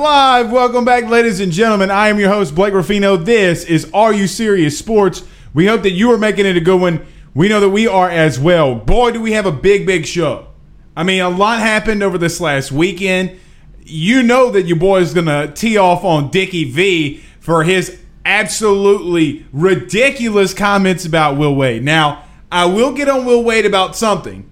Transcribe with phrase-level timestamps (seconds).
[0.00, 0.50] Live.
[0.50, 1.90] Welcome back, ladies and gentlemen.
[1.90, 3.18] I am your host, Blake Ruffino.
[3.18, 5.22] This is Are You Serious Sports.
[5.52, 7.04] We hope that you are making it a good one.
[7.34, 8.74] We know that we are as well.
[8.74, 10.46] Boy, do we have a big, big show.
[10.96, 13.38] I mean, a lot happened over this last weekend.
[13.82, 18.00] You know that your boy is going to tee off on Dickie V for his
[18.24, 21.84] absolutely ridiculous comments about Will Wade.
[21.84, 24.50] Now, I will get on Will Wade about something,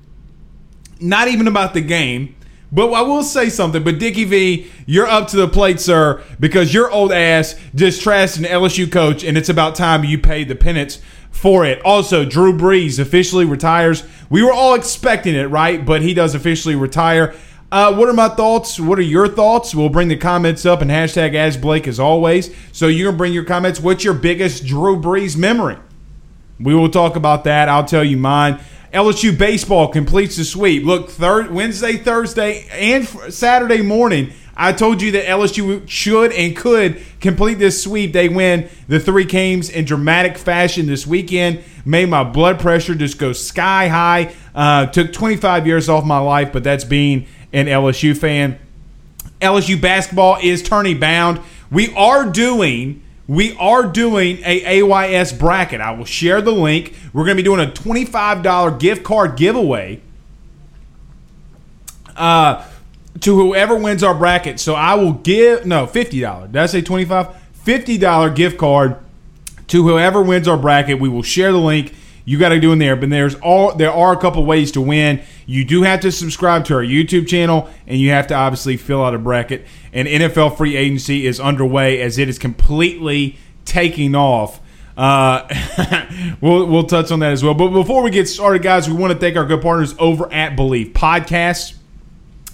[1.00, 2.34] not even about the game
[2.70, 3.82] but I will say something.
[3.82, 8.38] But Dickie V, you're up to the plate, sir, because your old ass just trashed
[8.38, 11.80] an LSU coach, and it's about time you pay the penance for it.
[11.84, 14.02] Also, Drew Brees officially retires.
[14.28, 15.84] We were all expecting it, right?
[15.84, 17.34] But he does officially retire.
[17.70, 18.80] Uh, what are my thoughts?
[18.80, 19.74] What are your thoughts?
[19.74, 22.54] We'll bring the comments up and hashtag as Blake as always.
[22.72, 23.78] So you can bring your comments.
[23.78, 25.76] What's your biggest Drew Brees memory?
[26.58, 27.68] We will talk about that.
[27.68, 28.58] I'll tell you mine.
[28.92, 30.84] LSU baseball completes the sweep.
[30.84, 34.32] Look, third Wednesday, Thursday, and Saturday morning.
[34.56, 38.12] I told you that LSU should and could complete this sweep.
[38.12, 41.62] They win the three games in dramatic fashion this weekend.
[41.84, 44.34] Made my blood pressure just go sky high.
[44.54, 48.58] Uh, took 25 years off my life, but that's being an LSU fan.
[49.40, 51.40] LSU basketball is tourney bound.
[51.70, 55.80] We are doing we are doing a AYS bracket.
[55.80, 56.94] I will share the link.
[57.12, 60.00] We're going to be doing a $25 gift card giveaway
[62.16, 62.66] uh,
[63.20, 64.58] to whoever wins our bracket.
[64.58, 66.52] So I will give, no, $50.
[66.52, 68.96] Did I say 25 $50 gift card
[69.66, 70.98] to whoever wins our bracket.
[70.98, 71.92] We will share the link.
[72.28, 74.82] You got to do in there, but there's all there are a couple ways to
[74.82, 75.22] win.
[75.46, 79.02] You do have to subscribe to our YouTube channel, and you have to obviously fill
[79.02, 84.60] out a bracket and NFL free agency is underway as it is completely taking off.
[84.94, 85.48] Uh,
[86.42, 87.54] we'll, we'll touch on that as well.
[87.54, 90.54] But before we get started, guys, we want to thank our good partners over at
[90.54, 91.76] Believe Podcasts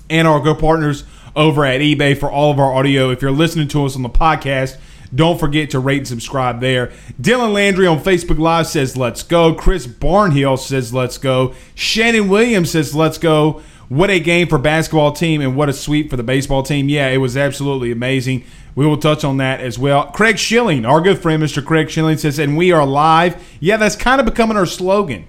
[0.08, 1.02] and our good partners
[1.34, 3.10] over at eBay for all of our audio.
[3.10, 4.78] If you're listening to us on the podcast,
[5.14, 6.92] don't forget to rate and subscribe there.
[7.20, 9.54] Dylan Landry on Facebook Live says, Let's go.
[9.54, 11.54] Chris Barnhill says, Let's go.
[11.74, 13.62] Shannon Williams says, Let's go.
[13.88, 16.88] What a game for basketball team and what a sweep for the baseball team.
[16.88, 18.44] Yeah, it was absolutely amazing.
[18.74, 20.06] We will touch on that as well.
[20.06, 21.64] Craig Schilling, our good friend, Mr.
[21.64, 23.42] Craig Schilling, says, and we are live.
[23.60, 25.28] Yeah, that's kind of becoming our slogan,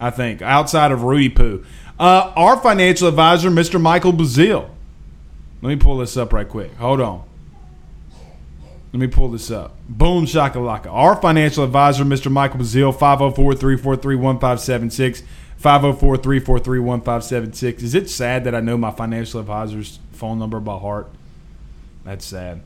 [0.00, 1.64] I think, outside of Rudy Poo.
[1.98, 3.80] Uh, our financial advisor, Mr.
[3.80, 4.70] Michael Bazile.
[5.62, 6.74] Let me pull this up right quick.
[6.76, 7.24] Hold on.
[8.96, 9.76] Let me pull this up.
[9.90, 10.86] Boom shakalaka.
[10.86, 12.32] Our financial advisor, Mr.
[12.32, 15.22] Michael Bazile, 504 343 1576.
[15.58, 17.82] 504 343 1576.
[17.82, 21.10] Is it sad that I know my financial advisor's phone number by heart?
[22.04, 22.62] That's sad.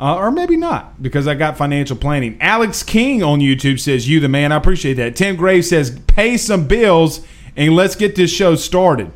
[0.00, 2.38] Uh, or maybe not because I got financial planning.
[2.40, 4.50] Alex King on YouTube says, You the man.
[4.50, 5.14] I appreciate that.
[5.14, 9.12] Tim Gray says, Pay some bills and let's get this show started.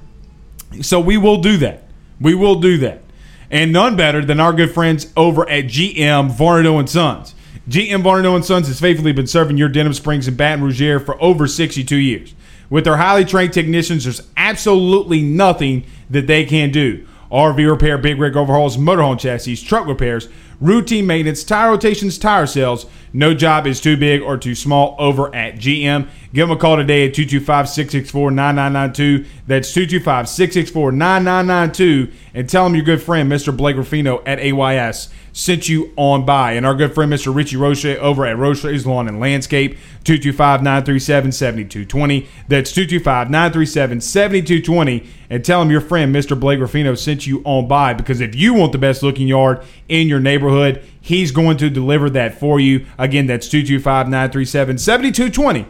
[0.80, 1.88] So we will do that.
[2.20, 3.02] We will do that.
[3.52, 7.34] And none better than our good friends over at GM Varnado and Sons.
[7.68, 10.98] GM Varnado and Sons has faithfully been serving your Denham Springs and Baton Rouge area
[10.98, 12.34] for over 62 years.
[12.70, 17.06] With their highly trained technicians, there's absolutely nothing that they can do.
[17.30, 20.28] RV repair, big rig overhauls, motorhome chassis, truck repairs,
[20.58, 22.86] routine maintenance, tire rotations, tire sales.
[23.12, 26.08] No job is too big or too small over at GM.
[26.32, 29.28] Give them a call today at 225 664 9992.
[29.46, 32.12] That's 225 664 9992.
[32.32, 33.54] And tell them your good friend, Mr.
[33.54, 36.52] Blake Ruffino at AYS, sent you on by.
[36.52, 37.34] And our good friend, Mr.
[37.34, 39.72] Richie Roche over at Roche's Lawn and Landscape,
[40.04, 42.26] 225 937 7220.
[42.48, 45.06] That's 225 937 7220.
[45.28, 46.38] And tell them your friend, Mr.
[46.38, 47.92] Blake Ruffino, sent you on by.
[47.92, 52.08] Because if you want the best looking yard in your neighborhood, he's going to deliver
[52.08, 52.86] that for you.
[52.96, 55.66] Again, that's 225 937 7220.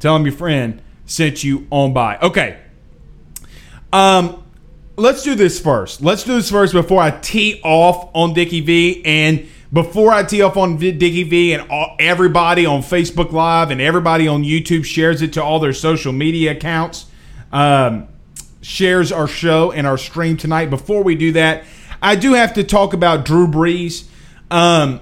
[0.00, 2.18] Tell him your friend sent you on by.
[2.18, 2.58] Okay.
[3.92, 4.44] Um,
[4.96, 6.02] let's do this first.
[6.02, 10.42] Let's do this first before I tee off on Dickie V and before I tee
[10.42, 15.22] off on Dickie V and all, everybody on Facebook Live and everybody on YouTube shares
[15.22, 17.06] it to all their social media accounts,
[17.52, 18.08] um,
[18.62, 20.70] shares our show and our stream tonight.
[20.70, 21.64] Before we do that,
[22.00, 24.06] I do have to talk about Drew Brees.
[24.50, 25.00] Um,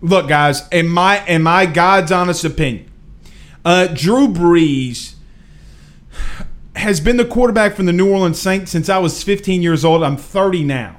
[0.00, 2.90] look, guys, in my in my God's honest opinion,
[3.64, 5.14] uh, Drew Brees
[6.74, 10.02] has been the quarterback from the New Orleans Saints since I was 15 years old.
[10.02, 10.98] I'm 30 now.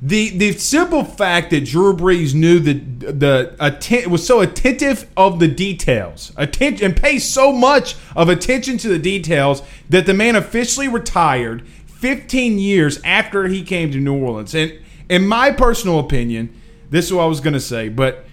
[0.00, 5.40] The the simple fact that Drew Brees knew the the atten- was so attentive of
[5.40, 10.36] the details, attention and pays so much of attention to the details that the man
[10.36, 14.54] officially retired 15 years after he came to New Orleans.
[14.54, 14.72] And
[15.08, 16.54] in my personal opinion,
[16.90, 18.24] this is what I was going to say, but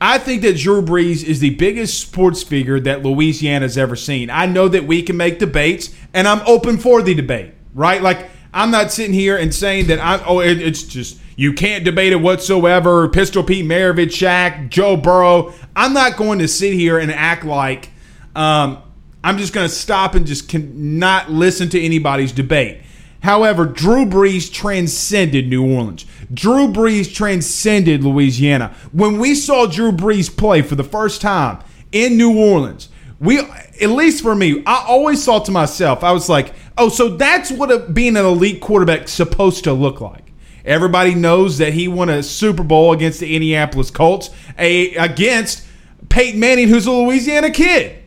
[0.00, 4.30] I think that Drew Brees is the biggest sports figure that Louisiana's ever seen.
[4.30, 8.00] I know that we can make debates, and I'm open for the debate, right?
[8.00, 11.84] Like, I'm not sitting here and saying that I oh it, it's just you can't
[11.84, 13.08] debate it whatsoever.
[13.08, 15.52] Pistol Pete Maravich, Shaq, Joe Burrow.
[15.76, 17.90] I'm not going to sit here and act like
[18.34, 18.82] um,
[19.22, 22.80] I'm just going to stop and just can not listen to anybody's debate.
[23.22, 26.06] However, Drew Brees transcended New Orleans.
[26.32, 28.74] Drew Brees transcended Louisiana.
[28.92, 31.62] When we saw Drew Brees play for the first time
[31.92, 32.88] in New Orleans,
[33.18, 37.16] we, at least for me, I always thought to myself, I was like, oh, so
[37.16, 40.32] that's what a, being an elite quarterback supposed to look like.
[40.64, 45.66] Everybody knows that he won a Super Bowl against the Indianapolis Colts, a, against
[46.08, 48.02] Peyton Manning, who's a Louisiana kid.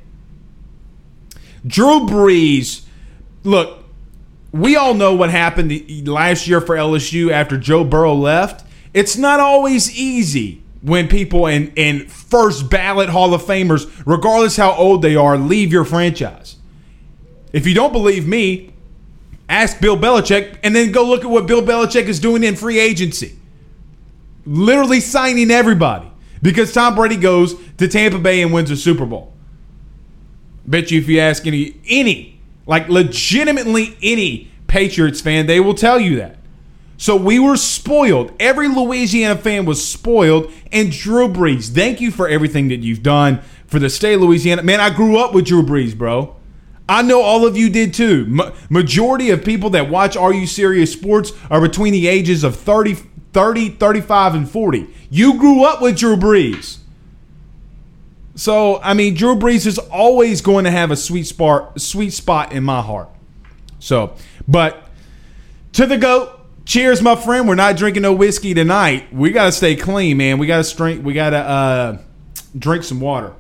[1.65, 2.83] Drew Brees,
[3.43, 3.82] look,
[4.53, 8.65] we all know what happened last year for LSU after Joe Burrow left.
[8.93, 14.73] It's not always easy when people in, and first ballot Hall of Famers, regardless how
[14.73, 16.57] old they are, leave your franchise.
[17.51, 18.73] If you don't believe me,
[19.49, 22.79] ask Bill Belichick and then go look at what Bill Belichick is doing in free
[22.79, 23.37] agency.
[24.45, 26.11] Literally signing everybody
[26.43, 29.33] because Tom Brady goes to Tampa Bay and wins a Super Bowl.
[30.67, 32.32] Bet you if you ask any any
[32.65, 36.37] like legitimately any Patriots fan, they will tell you that.
[36.97, 38.31] So we were spoiled.
[38.39, 40.51] Every Louisiana fan was spoiled.
[40.71, 44.63] And Drew Brees, thank you for everything that you've done for the state of Louisiana.
[44.63, 46.35] Man, I grew up with Drew Brees, bro.
[46.87, 48.25] I know all of you did too.
[48.27, 52.55] Ma- majority of people that watch Are You Serious Sports are between the ages of
[52.55, 52.95] 30,
[53.33, 54.87] 30, 35, and 40.
[55.09, 56.79] You grew up with Drew Brees.
[58.35, 62.51] So, I mean, Drew Brees is always going to have a sweet spot, sweet spot
[62.51, 63.09] in my heart.
[63.79, 64.15] So,
[64.47, 64.89] but
[65.73, 67.47] to the goat, cheers, my friend.
[67.47, 69.13] We're not drinking no whiskey tonight.
[69.13, 70.37] We got to stay clean, man.
[70.39, 71.05] We got to drink.
[71.05, 71.97] We got to uh,
[72.57, 73.33] drink some water.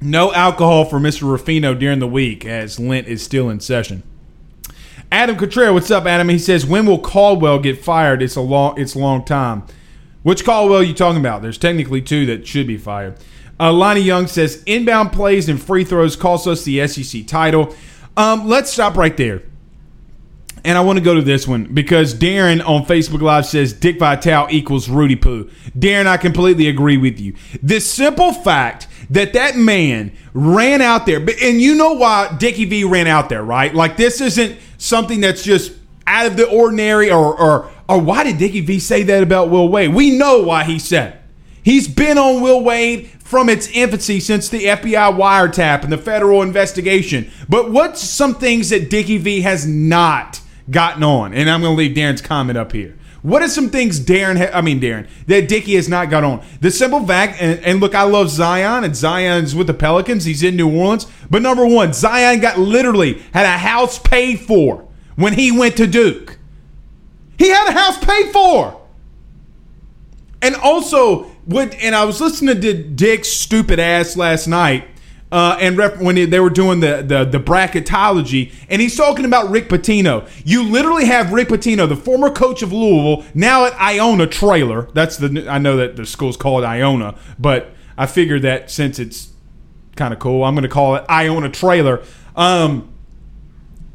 [0.00, 1.22] No alcohol for Mr.
[1.22, 4.02] Ruffino during the week, as Lent is still in session.
[5.10, 6.28] Adam Contreras, what's up, Adam?
[6.28, 8.22] He says, "When will Caldwell get fired?
[8.22, 9.62] It's a long, it's long time."
[10.26, 11.42] Which Caldwell are you talking about?
[11.42, 13.16] There's technically two that should be fired.
[13.60, 17.72] Uh, Lonnie Young says inbound plays and free throws cost us the SEC title.
[18.16, 19.44] Um, let's stop right there.
[20.64, 24.00] And I want to go to this one because Darren on Facebook Live says Dick
[24.00, 25.44] Vitale equals Rudy Poo.
[25.78, 27.36] Darren, I completely agree with you.
[27.62, 32.82] The simple fact that that man ran out there, and you know why Dickie V
[32.82, 33.72] ran out there, right?
[33.72, 35.72] Like this isn't something that's just
[36.06, 39.68] out of the ordinary or, or or why did Dickie V say that about Will
[39.68, 39.94] Wade?
[39.94, 41.20] We know why he said it.
[41.62, 46.42] He's been on Will Wade from its infancy since the FBI wiretap and the federal
[46.42, 47.30] investigation.
[47.48, 51.34] But what's some things that Dickie V has not gotten on?
[51.34, 52.96] And I'm going to leave Darren's comment up here.
[53.22, 54.38] What are some things Darren?
[54.38, 56.44] Ha- I mean Darren that Dickey has not got on.
[56.60, 60.24] The simple fact, and, and look, I love Zion, and Zion's with the Pelicans.
[60.24, 61.08] He's in New Orleans.
[61.28, 64.85] But number one, Zion got literally had a house paid for
[65.16, 66.38] when he went to Duke.
[67.38, 68.80] He had a house paid for.
[70.40, 71.74] And also, what?
[71.74, 74.86] And I was listening to Dick's stupid ass last night,
[75.32, 79.50] uh, and rep, when they were doing the, the the bracketology, and he's talking about
[79.50, 80.28] Rick Pitino.
[80.44, 84.88] You literally have Rick Pitino, the former coach of Louisville, now at Iona Trailer.
[84.92, 89.30] That's the I know that the school's called Iona, but I figured that since it's
[89.96, 92.02] kind of cool, I'm going to call it Iona Trailer.
[92.36, 92.92] Um,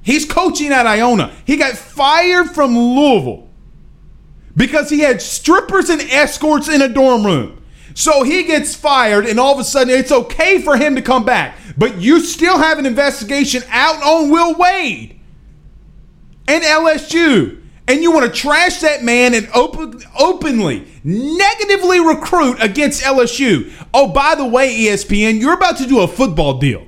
[0.02, 1.34] he's coaching at Iona.
[1.46, 3.50] He got fired from Louisville
[4.56, 7.64] because he had strippers and escorts in a dorm room.
[7.94, 11.26] So he gets fired, and all of a sudden it's okay for him to come
[11.26, 11.58] back.
[11.78, 15.20] But you still have an investigation out on Will Wade
[16.48, 17.62] and LSU.
[17.88, 23.72] And you want to trash that man and open, openly, negatively recruit against LSU.
[23.94, 26.88] Oh, by the way, ESPN, you're about to do a football deal.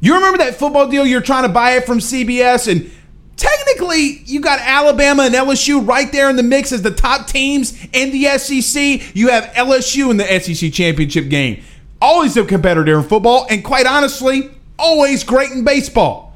[0.00, 1.06] You remember that football deal?
[1.06, 2.90] You're trying to buy it from CBS, and
[3.36, 7.76] technically you got Alabama and LSU right there in the mix as the top teams
[7.92, 9.14] in the SEC.
[9.14, 11.62] You have LSU in the SEC championship game.
[12.00, 16.34] Always a competitor in football, and quite honestly, always great in baseball.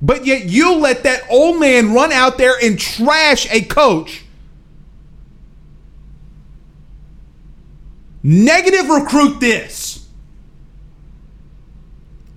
[0.00, 4.24] But yet you let that old man run out there and trash a coach.
[8.22, 10.03] Negative recruit this.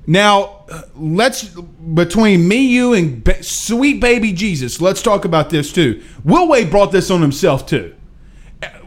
[0.07, 4.79] Now, let's between me, you, and ba- sweet baby Jesus.
[4.79, 6.01] Let's talk about this too.
[6.23, 7.93] Will Wade brought this on himself too.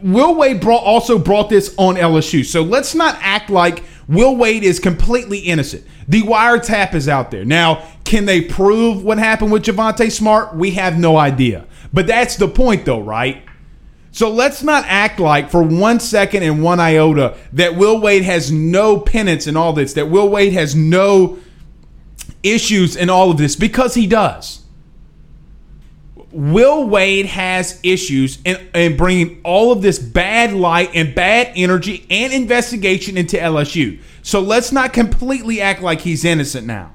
[0.01, 2.43] Will Wade brought also brought this on LSU.
[2.43, 5.85] So let's not act like Will Wade is completely innocent.
[6.07, 7.87] The wiretap is out there now.
[8.03, 10.55] Can they prove what happened with Javonte Smart?
[10.55, 11.67] We have no idea.
[11.93, 13.43] But that's the point, though, right?
[14.11, 18.51] So let's not act like for one second and one iota that Will Wade has
[18.51, 21.39] no penance in all this, that Will Wade has no
[22.43, 24.61] issues in all of this, because he does.
[26.31, 32.05] Will Wade has issues in, in bringing all of this bad light and bad energy
[32.09, 33.99] and investigation into LSU.
[34.21, 36.93] So let's not completely act like he's innocent now.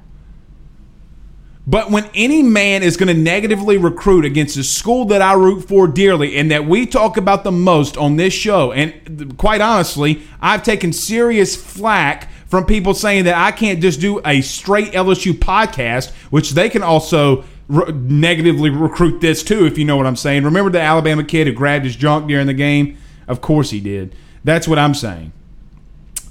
[1.69, 5.67] But when any man is going to negatively recruit against a school that I root
[5.67, 10.21] for dearly and that we talk about the most on this show, and quite honestly,
[10.39, 15.33] I've taken serious flack from people saying that I can't just do a straight LSU
[15.33, 20.15] podcast, which they can also re- negatively recruit this too, if you know what I'm
[20.15, 20.45] saying.
[20.45, 22.97] Remember the Alabama kid who grabbed his junk during the game?
[23.27, 24.15] Of course he did.
[24.45, 25.33] That's what I'm saying.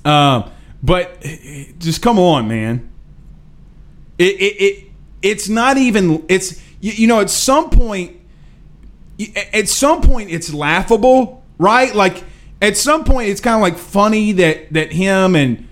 [0.03, 0.51] Um,
[0.83, 1.21] but
[1.79, 2.91] just come on, man.
[4.19, 4.86] It, it, it
[5.23, 8.17] it's not even it's you, you know at some point
[9.53, 11.95] at some point it's laughable right?
[11.95, 12.25] Like
[12.61, 15.69] at some point it's kind of like funny that that him and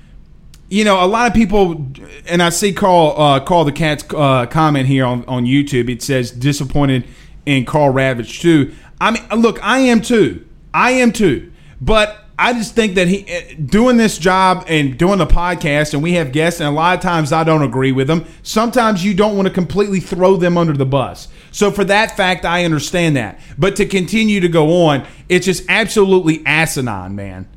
[0.68, 1.86] you know a lot of people
[2.26, 5.88] and i see carl uh the cat's uh, comment here on on youtube.
[5.88, 7.04] It says disappointed
[7.46, 8.74] in carl ravage too.
[9.00, 10.46] I mean look i am too.
[10.72, 11.52] I am too.
[11.80, 16.02] But I just think that he eh, doing this job and doing the podcast, and
[16.02, 18.24] we have guests, and a lot of times I don't agree with them.
[18.42, 21.28] Sometimes you don't want to completely throw them under the bus.
[21.52, 23.38] So for that fact, I understand that.
[23.56, 27.48] But to continue to go on, it's just absolutely asinine, man.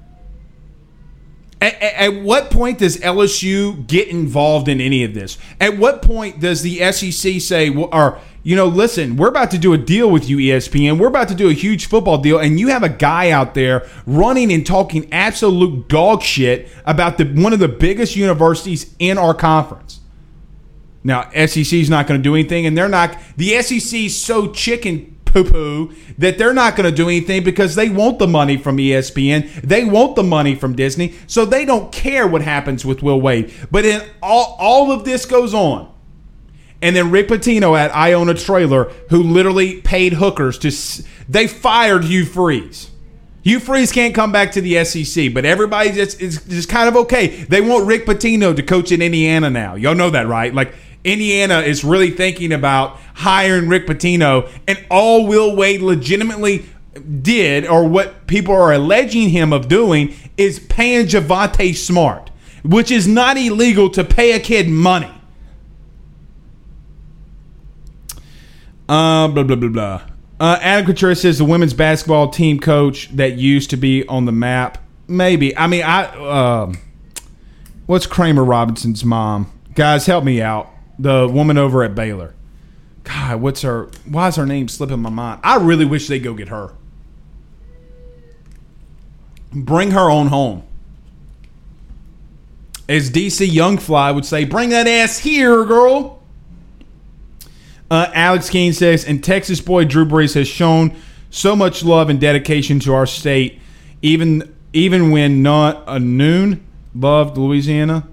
[1.59, 5.39] At, at, what point does LSU get involved in any of this?
[5.59, 9.73] At what point does the SEC say, or you know, listen, we're about to do
[9.73, 10.97] a deal with you, ESPN.
[10.99, 13.85] We're about to do a huge football deal, and you have a guy out there
[14.05, 19.33] running and talking absolute dog shit about the one of the biggest universities in our
[19.33, 19.99] conference.
[21.03, 23.17] Now, SEC is not going to do anything, and they're not.
[23.35, 27.75] The SEC is so chicken poo poo that they're not going to do anything because
[27.75, 29.61] they want the money from ESPN.
[29.61, 31.15] They want the money from Disney.
[31.27, 33.53] So they don't care what happens with Will Wade.
[33.69, 35.96] But then all, all of this goes on.
[36.81, 41.03] And then Rick Pitino at Iona Trailer, who literally paid hookers to.
[41.27, 42.91] They fired Hugh Freeze.
[43.41, 46.95] Hugh Freeze can't come back to the SEC, but everybody just is just kind of
[46.97, 47.27] okay.
[47.27, 49.75] They want Rick Pitino to coach in Indiana now.
[49.75, 50.53] Y'all know that, right?
[50.53, 56.65] Like Indiana is really thinking about hiring Rick Pitino, and all Will Wade legitimately
[57.21, 62.29] did, or what people are alleging him of doing, is paying Javonte Smart,
[62.63, 65.11] which is not illegal to pay a kid money.
[68.87, 70.01] Uh, blah blah blah blah.
[70.39, 74.31] Uh, Adam Couture says the women's basketball team coach that used to be on the
[74.31, 74.83] map.
[75.07, 75.55] Maybe.
[75.57, 76.03] I mean, I.
[76.05, 76.73] Uh,
[77.85, 79.51] what's Kramer Robertson's mom?
[79.73, 82.33] Guys, help me out the woman over at Baylor.
[83.03, 83.89] God, what's her?
[84.05, 85.41] Why is her name slipping my mind?
[85.43, 86.73] I really wish they go get her.
[89.53, 90.63] Bring her on home.
[92.89, 96.16] As DC Youngfly would say, bring that ass here, girl.
[97.89, 100.95] Uh, Alex Keene says, and Texas boy Drew Brees has shown
[101.29, 103.59] so much love and dedication to our state,
[104.01, 108.07] even even when not a noon loved Louisiana.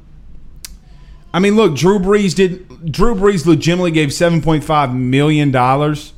[1.33, 2.93] I mean, look, Drew Brees did.
[2.93, 6.13] Drew Brees legitimately gave seven point five million dollars,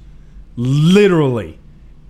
[0.56, 1.58] literally,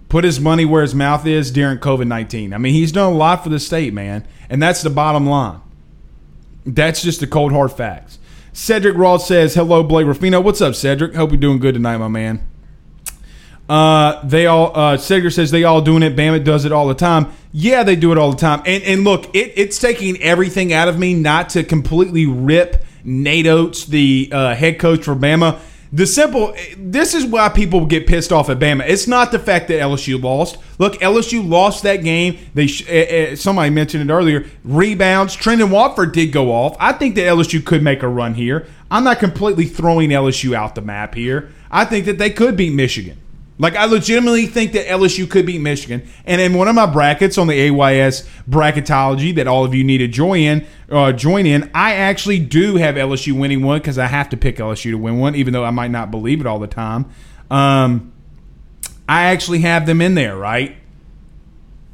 [0.08, 2.52] put his money where his mouth is during COVID nineteen.
[2.52, 5.60] I mean, he's done a lot for the state, man, and that's the bottom line.
[6.64, 8.18] That's just the cold hard facts.
[8.56, 10.40] Cedric Ross says, "Hello, Blake Ruffino.
[10.40, 11.14] What's up, Cedric?
[11.14, 12.40] Hope you're doing good tonight, my man."
[13.68, 16.16] Uh, they all uh, Cedric says they all doing it.
[16.16, 17.30] Bama does it all the time.
[17.52, 18.62] Yeah, they do it all the time.
[18.64, 23.46] And and look, it, it's taking everything out of me not to completely rip Nate
[23.46, 25.60] Oats, the uh, head coach for Bama.
[25.96, 28.86] The simple, this is why people get pissed off at Bama.
[28.86, 30.58] It's not the fact that LSU lost.
[30.78, 32.38] Look, LSU lost that game.
[32.52, 32.66] They
[33.32, 34.44] uh, somebody mentioned it earlier.
[34.62, 35.34] Rebounds.
[35.34, 36.76] Trendon Watford did go off.
[36.78, 38.66] I think that LSU could make a run here.
[38.90, 41.50] I'm not completely throwing LSU out the map here.
[41.70, 43.16] I think that they could beat Michigan.
[43.58, 46.06] Like I legitimately think that LSU could beat Michigan.
[46.26, 49.98] And in one of my brackets on the AYS bracketology that all of you need
[49.98, 54.06] to join in, uh, join in, I actually do have LSU winning one because I
[54.06, 56.58] have to pick LSU to win one, even though I might not believe it all
[56.58, 57.06] the time.
[57.50, 58.12] Um,
[59.08, 60.76] I actually have them in there, right?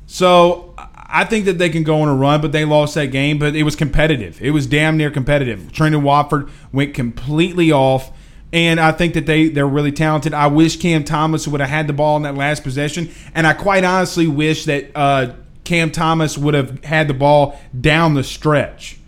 [0.07, 0.75] So
[1.14, 3.38] I think that they can go on a run, but they lost that game.
[3.38, 4.42] But it was competitive.
[4.42, 5.71] It was damn near competitive.
[5.73, 8.11] Trendon Watford went completely off
[8.52, 10.35] and I think that they they're really talented.
[10.35, 13.54] I wish Cam Thomas would have had the ball in that last possession, and I
[13.54, 18.99] quite honestly wish that uh, Cam Thomas would have had the ball down the stretch.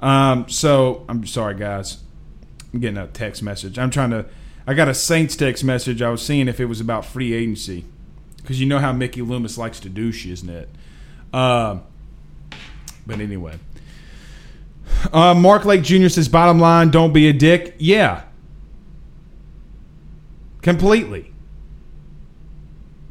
[0.00, 1.98] Um, so I'm sorry, guys.
[2.72, 3.78] I'm getting a text message.
[3.78, 4.26] I'm trying to.
[4.66, 6.00] I got a Saints text message.
[6.00, 7.84] I was seeing if it was about free agency,
[8.38, 10.68] because you know how Mickey Loomis likes to douche, isn't it?
[11.32, 11.78] Uh,
[13.06, 13.58] but anyway.
[15.12, 16.08] Uh, Mark Lake Jr.
[16.08, 17.74] says, bottom line, don't be a dick.
[17.78, 18.22] Yeah,
[20.64, 21.32] completely.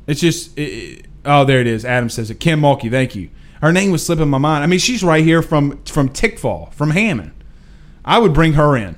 [0.06, 1.86] It's just, it, it, oh, there it is.
[1.86, 2.42] Adam says it.
[2.42, 3.30] Kim Mulkey, thank you.
[3.62, 4.66] Her name was slipping my mind.
[4.66, 7.32] I mean, she's right here from from Tickfaw, from Hammond.
[8.04, 8.98] I would bring her in.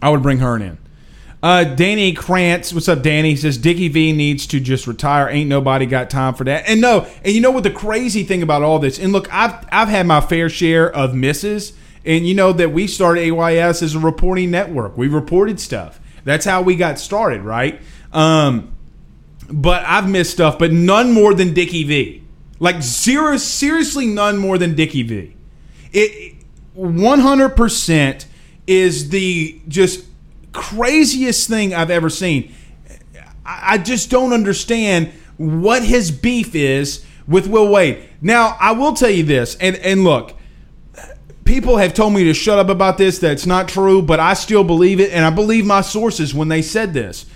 [0.00, 0.78] I would bring her in.
[1.42, 3.36] Uh, Danny Krantz, what's up, Danny?
[3.36, 5.28] Says Dickie V needs to just retire.
[5.28, 6.66] Ain't nobody got time for that.
[6.66, 8.98] And no, and you know what the crazy thing about all this?
[8.98, 11.74] And look, I've I've had my fair share of misses,
[12.06, 14.96] and you know that we started AYS as a reporting network.
[14.96, 15.99] We reported stuff.
[16.24, 17.80] That's how we got started, right?
[18.12, 18.74] Um,
[19.50, 22.22] but I've missed stuff, but none more than Dickie V.
[22.58, 25.36] Like zero, seriously, none more than Dickie V.
[25.92, 26.36] It
[26.76, 28.26] 100%
[28.66, 30.04] is the just
[30.52, 32.54] craziest thing I've ever seen.
[33.44, 38.08] I just don't understand what his beef is with Will Wade.
[38.20, 40.36] Now, I will tell you this, and and look,
[41.50, 43.18] people have told me to shut up about this.
[43.18, 46.62] That's not true, but I still believe it, and I believe my sources when they
[46.62, 47.26] said this.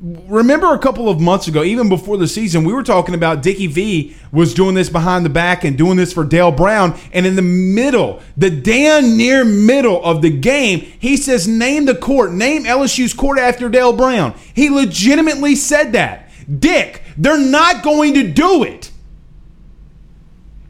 [0.00, 3.66] Remember a couple of months ago, even before the season, we were talking about Dickie
[3.66, 6.96] V was doing this behind the back and doing this for Dale Brown.
[7.12, 11.94] And in the middle, the damn near middle of the game, he says, Name the
[11.96, 14.34] court, name LSU's court after Dale Brown.
[14.54, 16.30] He legitimately said that.
[16.60, 18.92] Dick, they're not going to do it.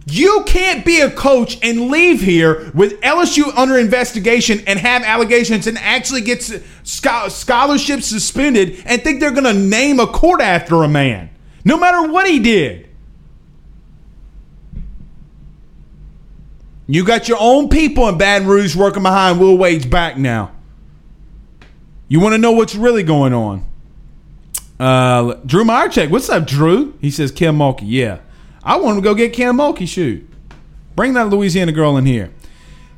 [0.08, 5.66] You can't be a coach and leave here with LSU under investigation and have allegations
[5.66, 6.42] and actually get
[6.84, 11.28] scholarships suspended and think they're going to name a court after a man,
[11.64, 12.88] no matter what he did.
[16.86, 20.52] You got your own people in Baton Rouge working behind Will Wade's back now.
[22.06, 23.66] You want to know what's really going on?
[24.78, 26.96] Uh, Drew Meyercheck, what's up, Drew?
[27.00, 28.20] He says, Kim Mulkey, yeah.
[28.66, 30.28] I want him to go get Kim Mulkey shoot.
[30.96, 32.32] Bring that Louisiana girl in here.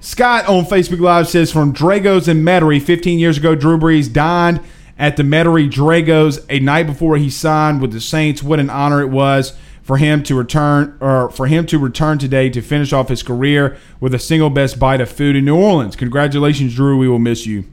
[0.01, 4.61] Scott on Facebook Live says from Drago's and Metairie, 15 years ago, Drew Brees dined
[4.99, 8.43] at the Metairie Drago's a night before he signed with the Saints.
[8.43, 12.49] What an honor it was for him to return or for him to return today
[12.49, 15.97] to finish off his career with a single best bite of food in New Orleans.
[15.97, 16.97] Congratulations, Drew.
[16.97, 17.65] We will miss you.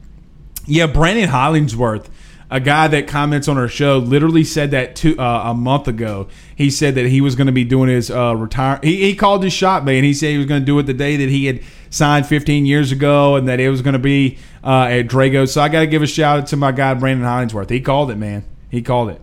[0.66, 2.10] Yeah, Brandon Hollingsworth
[2.50, 6.28] a guy that comments on our show literally said that two, uh, a month ago.
[6.54, 8.78] He said that he was going to be doing his uh, retire.
[8.82, 10.04] He, he called his shot, man.
[10.04, 12.64] He said he was going to do it the day that he had signed 15
[12.64, 15.48] years ago, and that it was going to be uh, at Drago.
[15.48, 17.70] So I got to give a shout out to my guy Brandon Hollingsworth.
[17.70, 18.44] He called it, man.
[18.70, 19.20] He called it.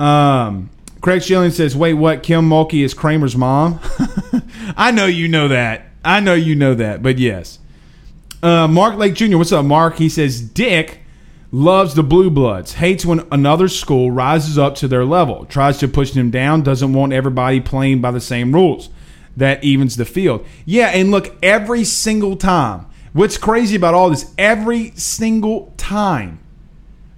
[0.00, 0.70] Um,
[1.00, 2.22] Craig Schilling says, "Wait, what?
[2.22, 3.80] Kim Mulkey is Kramer's mom?
[4.76, 5.86] I know you know that.
[6.04, 7.02] I know you know that.
[7.02, 7.60] But yes."
[8.42, 9.38] Uh, Mark Lake Jr.
[9.38, 9.96] What's up, Mark?
[9.96, 11.00] He says, "Dick."
[11.56, 12.74] Loves the blue bloods.
[12.74, 15.46] Hates when another school rises up to their level.
[15.46, 16.60] Tries to push them down.
[16.60, 18.90] Doesn't want everybody playing by the same rules.
[19.38, 20.44] That evens the field.
[20.66, 22.84] Yeah, and look, every single time.
[23.14, 24.34] What's crazy about all this?
[24.36, 26.40] Every single time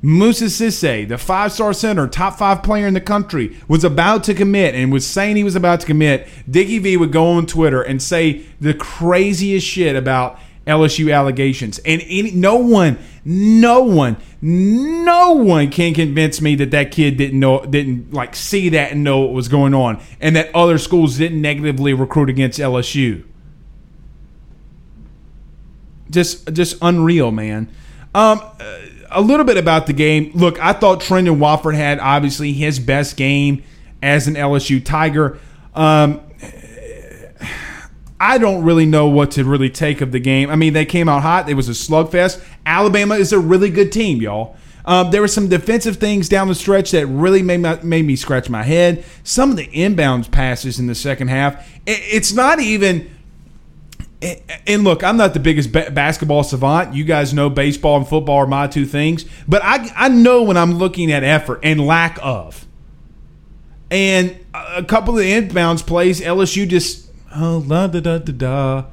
[0.03, 4.35] Moussa Cisse, the five star center, top five player in the country, was about to
[4.35, 7.83] commit and was saying he was about to commit, Dickie V would go on Twitter
[7.83, 11.79] and say the craziest shit about LSU allegations.
[11.81, 12.99] And any, no one,
[13.31, 18.71] no one, no one can convince me that that kid didn't know, didn't like see
[18.71, 22.59] that and know what was going on, and that other schools didn't negatively recruit against
[22.59, 23.25] LSU.
[26.09, 27.69] Just, just unreal, man.
[28.15, 28.41] Um,
[29.11, 30.31] a little bit about the game.
[30.33, 33.63] Look, I thought Trendon Watford had obviously his best game
[34.03, 35.39] as an LSU Tiger.
[35.75, 36.23] Um,
[38.21, 40.51] I don't really know what to really take of the game.
[40.51, 41.49] I mean, they came out hot.
[41.49, 42.43] It was a slugfest.
[42.69, 44.57] Alabama is a really good team, y'all.
[44.85, 48.17] Um, there were some defensive things down the stretch that really made, my, made me
[48.17, 49.05] scratch my head.
[49.23, 51.69] Some of the inbounds passes in the second half.
[51.87, 53.11] It, it's not even
[54.67, 56.95] and look, I'm not the biggest basketball savant.
[56.95, 59.25] You guys know baseball and football are my two things.
[59.47, 62.67] But I, I know when I'm looking at effort and lack of.
[63.91, 68.85] And a couple of the inbounds plays, LSU just, oh, la da da da da.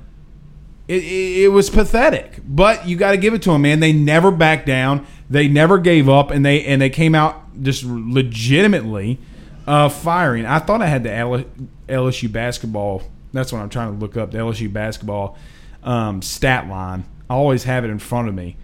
[0.88, 2.40] It, it, it was pathetic.
[2.46, 3.80] But you got to give it to them, man.
[3.80, 5.06] They never backed down.
[5.30, 9.18] They never gave up, and they and they came out just legitimately
[9.66, 10.46] uh, firing.
[10.46, 11.46] I thought I had the
[11.88, 13.02] LSU basketball
[13.36, 14.32] that's what I'm trying to look up.
[14.32, 15.38] The LSU basketball
[15.84, 17.04] um, stat line.
[17.30, 18.56] I always have it in front of me.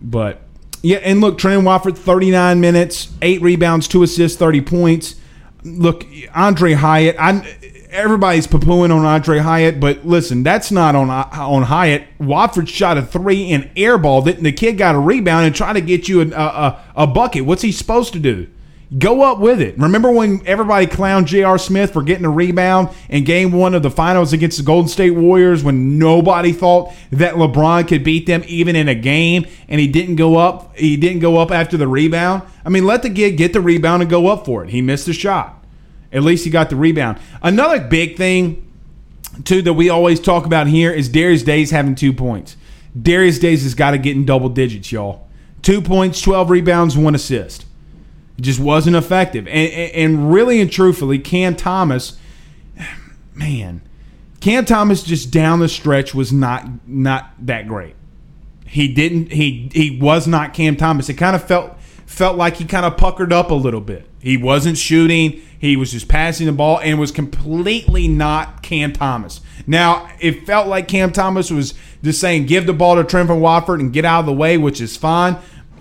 [0.00, 0.40] But
[0.82, 5.16] yeah, and look, Trent Watford, 39 minutes, eight rebounds, two assists, 30 points.
[5.62, 7.16] Look, Aundre Hyatt.
[7.18, 7.65] I
[7.96, 12.04] everybody's poo-pooing on Aundre Hyatt, but listen, that's not on on Hyatt.
[12.18, 15.72] Watford shot a three and airballed it, and the kid got a rebound and tried
[15.74, 17.44] to get you a, a, a bucket.
[17.44, 18.48] What's he supposed to do?
[18.96, 19.76] Go up with it.
[19.78, 21.58] Remember when everybody clowned J.R.
[21.58, 25.10] Smith for getting a rebound in game one of the finals against the Golden State
[25.10, 29.88] Warriors when nobody thought that LeBron could beat them even in a game and he
[29.88, 32.42] didn't go up he didn't go up after the rebound?
[32.64, 34.70] I mean, let the kid get the rebound and go up for it.
[34.70, 35.65] He missed the shot.
[36.12, 37.18] At least he got the rebound.
[37.42, 38.62] Another big thing
[39.44, 42.56] too that we always talk about here is Darius Days having two points.
[43.00, 45.28] Darius Days has got to get in double digits, y'all.
[45.62, 47.66] Two points, 12 rebounds, one assist.
[48.38, 49.46] It just wasn't effective.
[49.48, 52.18] And, and really and truthfully, Cam Thomas,
[53.34, 53.82] man,
[54.40, 57.94] Cam Thomas just down the stretch was not not that great.
[58.66, 61.08] He didn't he he was not Cam Thomas.
[61.08, 61.72] It kind of felt
[62.06, 64.08] felt like he kind of puckered up a little bit.
[64.20, 65.42] He wasn't shooting.
[65.58, 69.40] He was just passing the ball and was completely not Cam Thomas.
[69.66, 73.80] Now, it felt like Cam Thomas was just saying, give the ball to Trendon Watford
[73.80, 75.38] and get out of the way, which is fine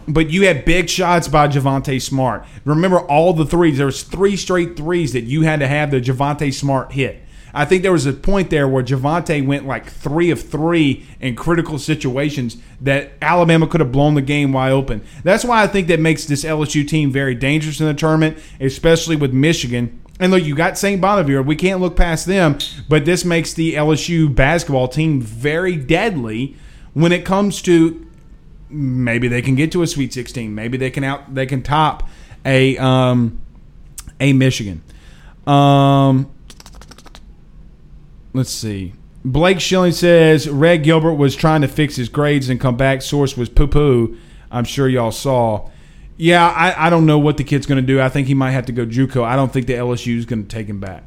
[0.08, 2.46] but you had big shots by Javonte Smart.
[2.64, 3.78] Remember all the threes.
[3.78, 7.24] There was three straight threes that you had to have the Javonte Smart hit.
[7.56, 11.38] I think there was a point there where Javonte went like three of three in
[11.38, 15.02] critical situations that Alabama could have blown the game wide open.
[15.24, 19.16] That's why I think that makes this LSU team very dangerous in the tournament, especially
[19.16, 20.02] with Michigan.
[20.20, 21.00] And look, you got St.
[21.00, 21.42] Bonaventure.
[21.42, 22.58] We can't look past them,
[22.90, 26.58] but this makes the LSU basketball team very deadly
[26.94, 28.06] when it comes to
[28.70, 30.54] maybe they can get to a Sweet 16.
[30.54, 32.10] Maybe they can out they can top
[32.44, 33.40] a um,
[34.20, 34.84] a Michigan.
[35.48, 36.32] Um,
[38.36, 38.94] let's see.
[39.24, 43.02] Blake Schilling says Red Gilbert was trying to fix his grades and come back.
[43.02, 44.18] Source was poo poo.
[44.52, 45.70] I'm sure y'all saw.
[46.18, 48.00] Yeah, I, I don't know what the kid's going to do.
[48.00, 49.24] I think he might have to go JUCO.
[49.24, 51.04] I don't think the LSU is going to take him back.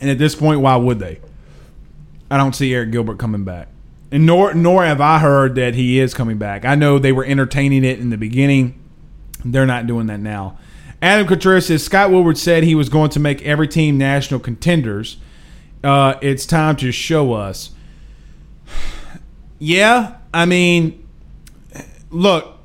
[0.00, 1.20] And at this point, why would they?
[2.30, 3.68] I don't see Arik Gilbert coming back.
[4.10, 6.64] And nor nor have I heard that he is coming back.
[6.64, 8.80] I know they were entertaining it in the beginning.
[9.44, 10.58] They're not doing that now.
[11.02, 15.16] Adam Contreras says Scott Woodward said he was going to make every team national contenders.
[15.82, 17.70] Uh, it's time to show us.
[19.62, 21.06] Yeah, I mean,
[22.08, 22.56] look,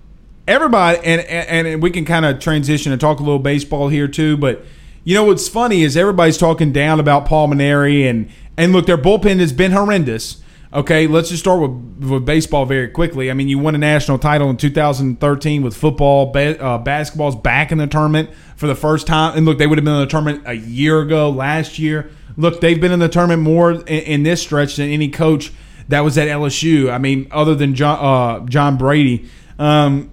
[0.47, 4.07] everybody, and and, and we can kind of transition and talk a little baseball here
[4.07, 4.37] too.
[4.37, 4.63] But
[5.03, 8.97] you know what's funny is everybody's talking down about Paul Mainieri and and look, their
[8.97, 10.41] bullpen has been horrendous.
[10.75, 13.31] Okay, let's just start with, with baseball very quickly.
[13.31, 16.33] I mean, you won a national title in 2013 with football.
[16.33, 19.37] Ba- uh, basketball's back in the tournament for the first time.
[19.37, 22.11] And look, they would have been in the tournament a year ago, last year.
[22.35, 25.53] Look, they've been in the tournament more in, in this stretch than any coach
[25.87, 26.91] that was at LSU.
[26.91, 29.29] I mean, other than John, uh, John Brady.
[29.57, 30.11] Um,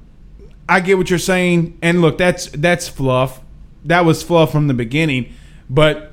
[0.68, 3.40] I get what you're saying, and look, that's that's fluff.
[3.84, 5.34] That was fluff from the beginning,
[5.68, 6.11] but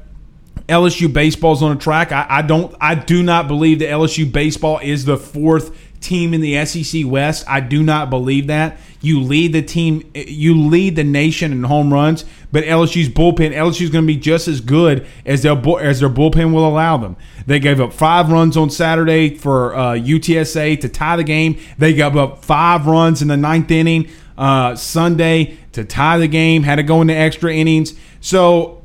[0.69, 2.11] LSU baseball's on a track.
[2.11, 6.41] I, I, don't I do not believe that LSU baseball is the fourth team in
[6.41, 7.43] the SEC West.
[7.47, 8.77] I do not believe that.
[9.01, 13.89] You lead the team, you lead the nation in home runs, but LSU's bullpen, LSU's
[13.89, 17.15] going to be just as good as their as their bullpen will allow them.
[17.45, 21.59] They gave up five runs on Saturday for uh, UTSA to tie the game.
[21.77, 26.63] They gave up five runs in the ninth inning uh, Sunday to tie the game.
[26.63, 27.93] Had to go into extra innings.
[28.19, 28.78] So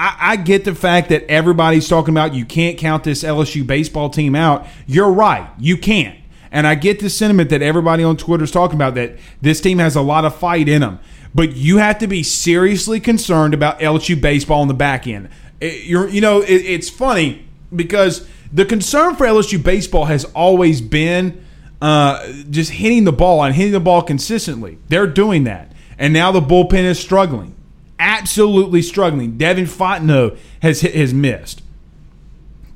[0.00, 4.08] I, I, get the fact that everybody's talking about you can't count this LSU baseball
[4.08, 4.66] team out.
[4.86, 6.18] You're right, you can't.
[6.50, 9.78] And I get the sentiment that everybody on Twitter is talking about that this team
[9.78, 11.00] has a lot of fight in them.
[11.34, 15.28] But you have to be seriously concerned about LSU baseball on the back end.
[15.60, 20.80] It, you're, you know, it, it's funny because the concern for LSU baseball has always
[20.80, 21.44] been
[21.82, 24.78] uh, just hitting the ball and hitting the ball consistently.
[24.88, 25.72] They're doing that.
[25.98, 27.54] And now the bullpen is struggling.
[28.00, 29.36] Absolutely struggling.
[29.36, 31.62] Devin Fontenot has hit, has missed.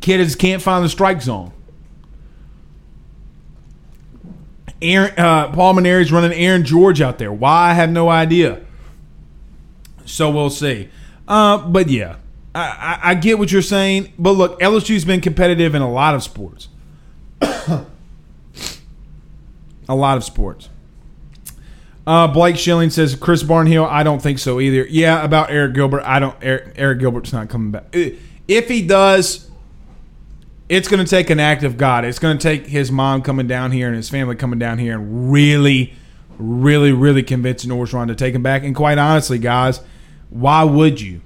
[0.02, 1.50] Kid just can't find the strike zone.
[4.82, 7.32] Aaron, uh, Paul Mainieri's running Aaron George out there.
[7.32, 7.70] Why?
[7.70, 8.60] I have no idea.
[10.04, 10.90] So we'll see.
[11.26, 12.16] Uh, but yeah,
[12.54, 14.12] I, I, I, get what you're saying.
[14.18, 16.68] But look, LSU's been competitive in a lot of sports.
[17.40, 17.86] a
[19.88, 20.68] lot of sports.
[22.06, 23.88] Uh, Blake Schilling says Chris Barnhill.
[23.88, 24.86] I don't think so either.
[24.86, 26.02] Yeah, about Arik Gilbert.
[26.02, 26.36] I don't.
[26.42, 27.94] Eric, Arik Gilbert's not coming back.
[28.46, 29.50] If he does,
[30.68, 32.04] it's going to take an act of God.
[32.04, 34.94] It's going to take his mom coming down here and his family coming down here
[34.94, 35.94] and really,
[36.38, 38.64] really, really convincing Orgeron to take him back.
[38.64, 39.80] And quite honestly, guys,
[40.28, 41.22] why would you?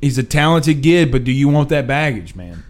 [0.00, 2.62] He's a talented kid, but do you want that baggage, man?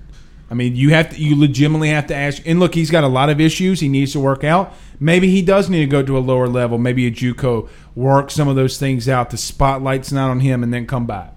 [0.51, 2.43] I mean, you have to, you legitimately have to ask.
[2.47, 4.75] And look, he's got a lot of issues he needs to work out.
[5.01, 8.49] Maybe he does need to go to a lower level, maybe a JUCO, work some
[8.49, 9.31] of those things out.
[9.31, 11.35] The spotlight's not on him, and then come back.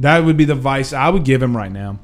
[0.00, 1.98] That would be the advice I would give him right now.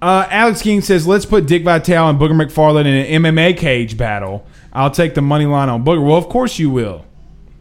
[0.00, 3.96] Uh, Alex King says, let's put Dick Vitale and Booger McFarland in an MMA cage
[3.96, 4.46] battle.
[4.72, 6.04] I'll take the money line on Booger.
[6.04, 7.04] Well, of course you will.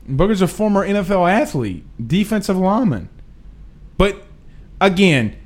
[0.09, 3.09] Booger's a former NFL athlete, defensive lineman.
[3.97, 4.23] But
[4.81, 5.38] again,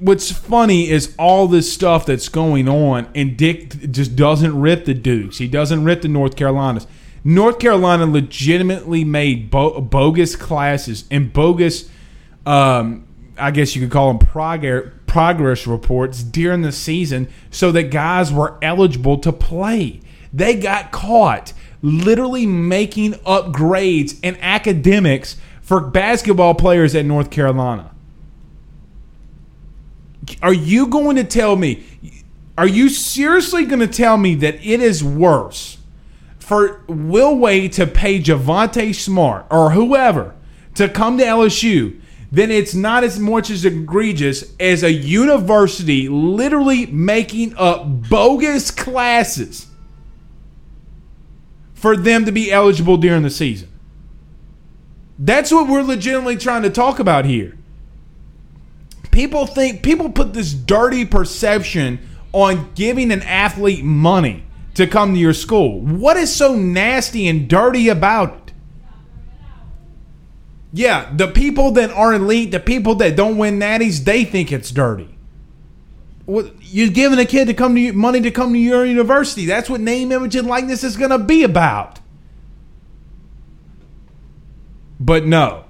[0.00, 4.94] what's funny is all this stuff that's going on, and Dick just doesn't rip the
[4.94, 5.38] Dukes.
[5.38, 6.86] He doesn't rip the North Carolinas.
[7.24, 11.90] North Carolina legitimately made bo- bogus classes and bogus
[12.46, 17.84] um, I guess you could call them progress progress reports during the season so that
[17.84, 20.00] guys were eligible to play.
[20.32, 27.94] They got caught literally making up grades and academics for basketball players at North Carolina.
[30.42, 31.84] Are you going to tell me
[32.58, 35.76] are you seriously going to tell me that it is worse
[36.38, 40.34] for Will Wade to pay Javonte Smart or whoever
[40.74, 46.86] to come to LSU then it's not as much as egregious as a university literally
[46.86, 49.68] making up bogus classes
[51.74, 53.68] for them to be eligible during the season.
[55.18, 57.56] That's what we're legitimately trying to talk about here.
[59.16, 65.18] People think, people put this dirty perception on giving an athlete money to come to
[65.18, 65.80] your school.
[65.80, 68.52] What is so nasty and dirty about it?
[70.70, 74.70] Yeah, the people that are elite, the people that don't win natties, they think it's
[74.70, 75.16] dirty.
[76.28, 79.46] You're giving a kid to come to money to come to your university.
[79.46, 82.00] That's what name, image, and likeness is going to be about.
[85.00, 85.64] But no,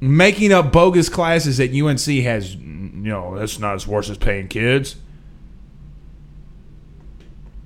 [0.00, 2.56] making up bogus classes at UNC has,
[3.04, 4.96] you know, that's not as worse as paying kids.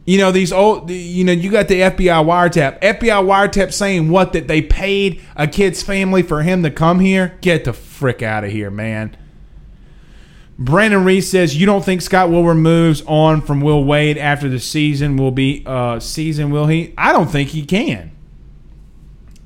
[0.07, 2.79] You know these old you know you got the FBI wiretap.
[2.81, 7.39] FBI wiretap saying what that they paid a kid's family for him to come here?
[7.41, 9.17] Get the frick out of here man.
[10.59, 14.61] Brandon Reese says you don't think Scott Woodward moves on from Will Wade after the
[14.61, 16.93] season will be uh season will he?
[16.99, 18.13] I don't think he can.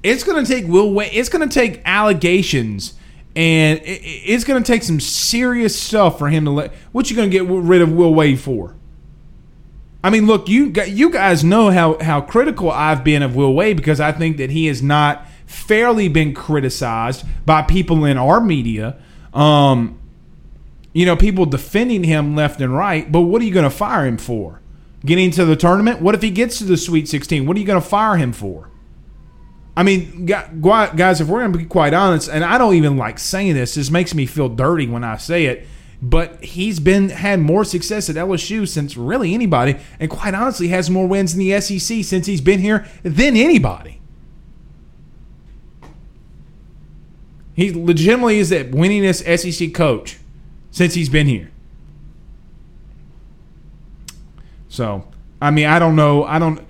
[0.03, 2.95] It's going to take Will Wade it's going to take allegations
[3.39, 7.31] and it's going to take some serious stuff for him to let what you going
[7.31, 8.75] to get rid of Will Wade for
[10.03, 13.77] I mean, look, you you guys know how how critical I've been of Will Wade
[13.77, 18.97] because I think that he has not fairly been criticized by people in our media.
[19.35, 20.01] Um,
[20.93, 23.11] you know, people defending him left and right.
[23.11, 24.61] But what are you going to fire him for?
[25.05, 26.01] Getting to the tournament?
[26.01, 27.47] What if he gets to the Sweet 16?
[27.47, 28.68] What are you going to fire him for?
[29.79, 33.19] I mean, guys, if we're going to be quite honest, and I don't even like
[33.21, 35.69] saying this, this makes me feel dirty when I say it
[36.01, 40.89] but he's been had more success at LSU since really anybody, and quite honestly, has
[40.89, 44.01] more wins in the SEC since he's been here than anybody.
[47.57, 50.19] He legitimately is the winningest SEC coach
[50.71, 51.51] since he's been here.
[54.69, 55.09] So,
[55.43, 56.23] I mean, I don't know.
[56.23, 56.65] I don't.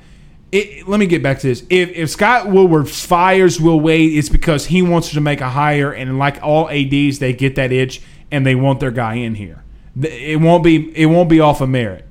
[0.50, 1.62] It, let me get back to this.
[1.68, 5.92] If, if Scott Woodward fires Will Wade, it's because he wants to make a hire,
[5.92, 9.62] and like all ads, they get that itch and they want their guy in here.
[10.00, 12.04] It won't be it won't be off of merit.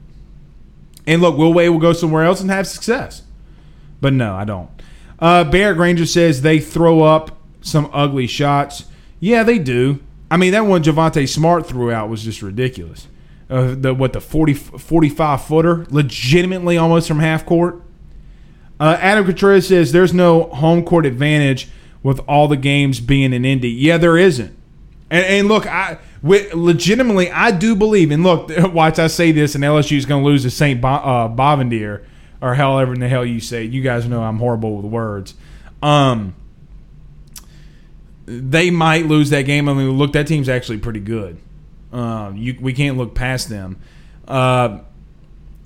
[1.06, 3.24] And look, Will Wade will go somewhere else and have success.
[4.02, 4.70] But no, I don't.
[5.20, 8.86] Uh, Barrett Granger says they throw up some ugly shots.
[9.20, 10.00] Yeah, they do.
[10.30, 13.08] I mean, that one Javonte Smart threw out was just ridiculous.
[13.50, 17.82] Uh, the what the 40, 45 footer, legitimately almost from half court.
[18.80, 21.68] Uh, Adam Contreras says there's no home court advantage
[22.04, 23.70] with all the games being in Indy.
[23.70, 24.56] Yeah, there isn't.
[25.10, 28.12] And, and look, I with, legitimately I do believe.
[28.12, 30.88] And look, watch I say this, and LSU is going to lose to Saint Bo-
[30.88, 32.06] uh, Bonaventure
[32.42, 33.66] or however in the hell you say.
[33.66, 33.72] It.
[33.72, 35.34] You guys know I'm horrible with words.
[35.82, 36.36] Um,
[38.26, 39.70] they might lose that game.
[39.70, 41.38] I mean, look, that team's actually pretty good.
[41.92, 43.80] Um, you, we can't look past them.
[44.28, 44.80] Uh,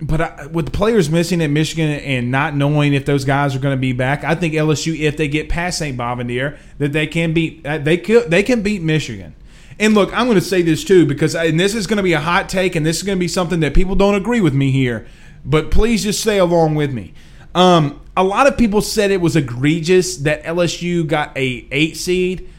[0.01, 3.59] but I, with the players missing at Michigan and not knowing if those guys are
[3.59, 5.95] going to be back, I think LSU, if they get past St.
[5.95, 9.35] Bonaventure, that they can beat uh, they could, they can beat Michigan.
[9.79, 12.13] And look, I'm going to say this too because and this is going to be
[12.13, 14.55] a hot take, and this is going to be something that people don't agree with
[14.55, 15.05] me here.
[15.45, 17.13] But please just stay along with me.
[17.53, 22.49] Um, a lot of people said it was egregious that LSU got a eight seed.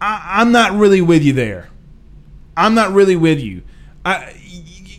[0.00, 1.70] I, I, am not really with you there.
[2.56, 3.62] I'm not really with you.
[4.04, 4.34] I,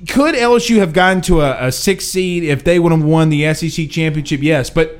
[0.07, 3.53] could LSU have gotten to a, a six seed if they would have won the
[3.53, 4.41] SEC championship?
[4.41, 4.99] Yes, but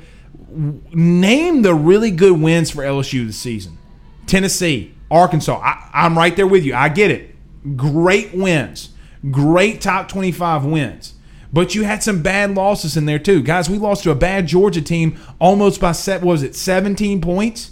[0.55, 3.77] name the really good wins for LSU this season.
[4.25, 5.59] Tennessee, Arkansas.
[5.59, 6.75] I, I'm right there with you.
[6.75, 7.35] I get it.
[7.75, 8.89] Great wins.
[9.31, 11.13] Great top 25 wins.
[11.51, 13.43] But you had some bad losses in there too.
[13.43, 17.71] Guys, we lost to a bad Georgia team almost by set was it 17 points?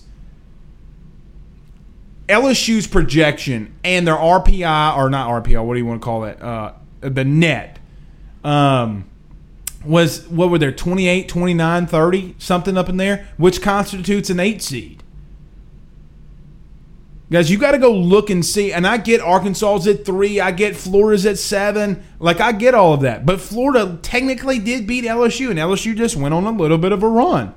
[2.29, 6.41] LSU's projection and their RPI or not RPI, what do you want to call it?
[6.41, 7.79] Uh, the net
[8.43, 9.09] um,
[9.85, 14.61] was what were there 28, 29, 30, something up in there, which constitutes an 8
[14.61, 15.03] seed.
[17.31, 18.73] Guys, you got to go look and see.
[18.73, 20.41] And I get Arkansas's at three.
[20.41, 22.03] I get Florida's at seven.
[22.19, 23.25] Like, I get all of that.
[23.25, 27.03] But Florida technically did beat LSU, and LSU just went on a little bit of
[27.03, 27.55] a run.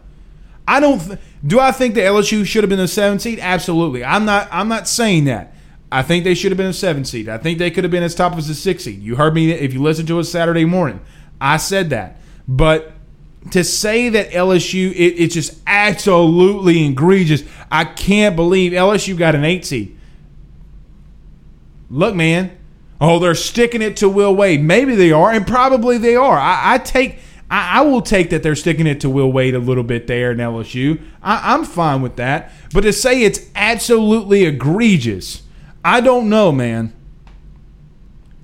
[0.68, 1.00] I don't.
[1.00, 3.40] Th- do I think that LSU should have been a seven seed?
[3.40, 4.04] Absolutely.
[4.04, 4.48] I'm not.
[4.52, 5.53] I'm not saying that.
[5.94, 7.28] I think they should have been a seven seed.
[7.28, 9.00] I think they could have been as top as a six seed.
[9.00, 11.00] You heard me if you listened to us Saturday morning.
[11.40, 12.16] I said that.
[12.48, 12.94] But
[13.52, 17.44] to say that LSU, it, it's just absolutely egregious.
[17.70, 19.96] I can't believe LSU got an eight seed.
[21.88, 22.58] Look, man.
[23.00, 24.64] Oh, they're sticking it to Will Wade.
[24.64, 26.36] Maybe they are, and probably they are.
[26.36, 27.20] I, I take.
[27.48, 30.38] I, will take that they're sticking it to Will Wade a little bit there in
[30.38, 31.00] LSU.
[31.22, 32.50] I, I'm fine with that.
[32.72, 35.44] But to say it's absolutely egregious,
[35.84, 36.94] I don't know, man.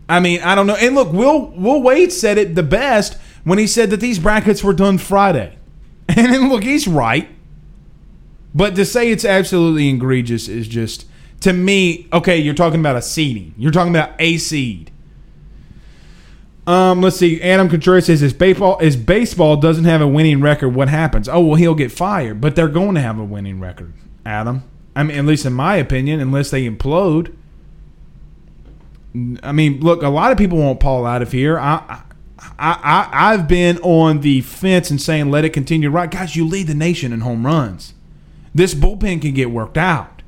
[0.08, 0.76] I mean, I don't know.
[0.76, 4.62] And look, Will Will Wade said it the best when he said that these brackets
[4.62, 5.56] were done Friday.
[6.16, 7.28] And look, he's right.
[8.52, 11.06] But to say it's absolutely egregious is just,
[11.40, 13.54] to me, okay, you're talking about a seeding.
[13.56, 14.90] You're talking about a seed.
[16.66, 17.40] Um, let's see.
[17.42, 20.70] Adam Contreras says, "Is baseball is baseball doesn't have a winning record?
[20.70, 21.28] What happens?
[21.28, 22.40] Oh, well, he'll get fired.
[22.40, 23.92] But they're going to have a winning record,
[24.26, 24.64] Adam.
[25.00, 27.34] I mean, at least in my opinion, unless they implode.
[29.42, 31.58] I mean, look, a lot of people want Paul out of here.
[31.58, 32.02] I,
[32.58, 35.88] I, I have been on the fence and saying let it continue.
[35.88, 37.94] Right, guys, you lead the nation in home runs.
[38.54, 40.20] This bullpen can get worked out.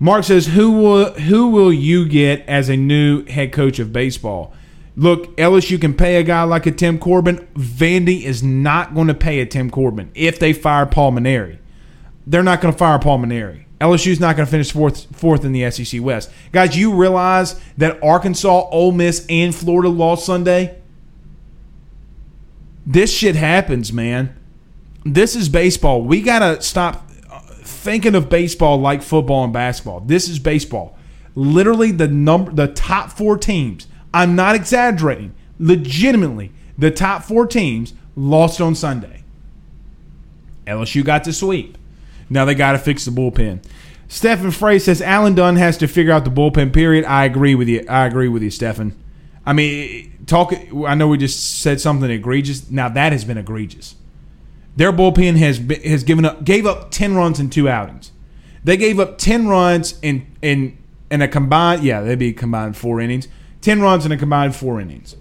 [0.00, 4.54] Mark says, "Who will who will you get as a new head coach of baseball?"
[4.96, 7.46] Look, LSU can pay a guy like a Tim Corbin.
[7.56, 11.58] Vandy is not going to pay a Tim Corbin if they fire Paul Mainieri.
[12.26, 13.66] They're not going to fire Paul Mainieri.
[13.80, 16.30] LSU's not going to finish fourth fourth in the SEC West.
[16.50, 20.78] Guys, you realize that Arkansas, Ole Miss, and Florida lost Sunday?
[22.86, 24.34] This shit happens, man.
[25.04, 26.02] This is baseball.
[26.02, 30.00] We got to stop uh, thinking of baseball like football and basketball.
[30.00, 30.96] This is baseball.
[31.34, 33.88] Literally the number the top 4 teams.
[34.14, 35.34] I'm not exaggerating.
[35.58, 39.22] Legitimately, the top 4 teams lost on Sunday.
[40.66, 41.76] LSU got to sweep.
[42.28, 43.62] Now they got to fix the bullpen.
[44.08, 46.72] Stephen Frey says Alan Dunn has to figure out the bullpen.
[46.72, 47.04] Period.
[47.04, 47.84] I agree with you.
[47.88, 48.96] I agree with you, Stephen.
[49.44, 50.52] I mean, talk.
[50.86, 52.70] I know we just said something egregious.
[52.70, 53.96] Now that has been egregious.
[54.76, 58.12] Their bullpen has been, has given up gave up ten runs in two outings.
[58.62, 60.76] They gave up ten runs in in
[61.10, 63.28] in a combined yeah they'd be combined four innings.
[63.60, 65.16] Ten runs in a combined four innings.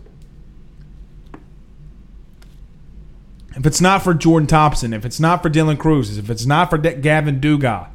[3.56, 6.70] If it's not for Jordan Thompson, if it's not for Dylan Crews, if it's not
[6.70, 7.88] for De- Gavin Dugas,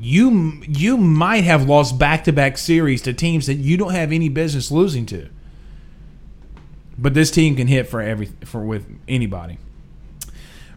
[0.00, 4.12] you you might have lost back to back series to teams that you don't have
[4.12, 5.28] any business losing to.
[6.98, 9.58] But this team can hit for every for with anybody.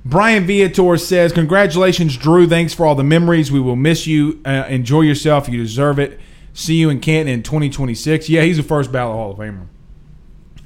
[0.06, 2.48] Brian Viator says, "Congratulations, Drew.
[2.48, 3.52] Thanks for all the memories.
[3.52, 4.40] We will miss you.
[4.46, 5.48] Uh, enjoy yourself.
[5.48, 6.20] You deserve it.
[6.54, 8.30] See you in Canton in 2026.
[8.30, 9.68] Yeah, he's the first ballot Hall of Famer.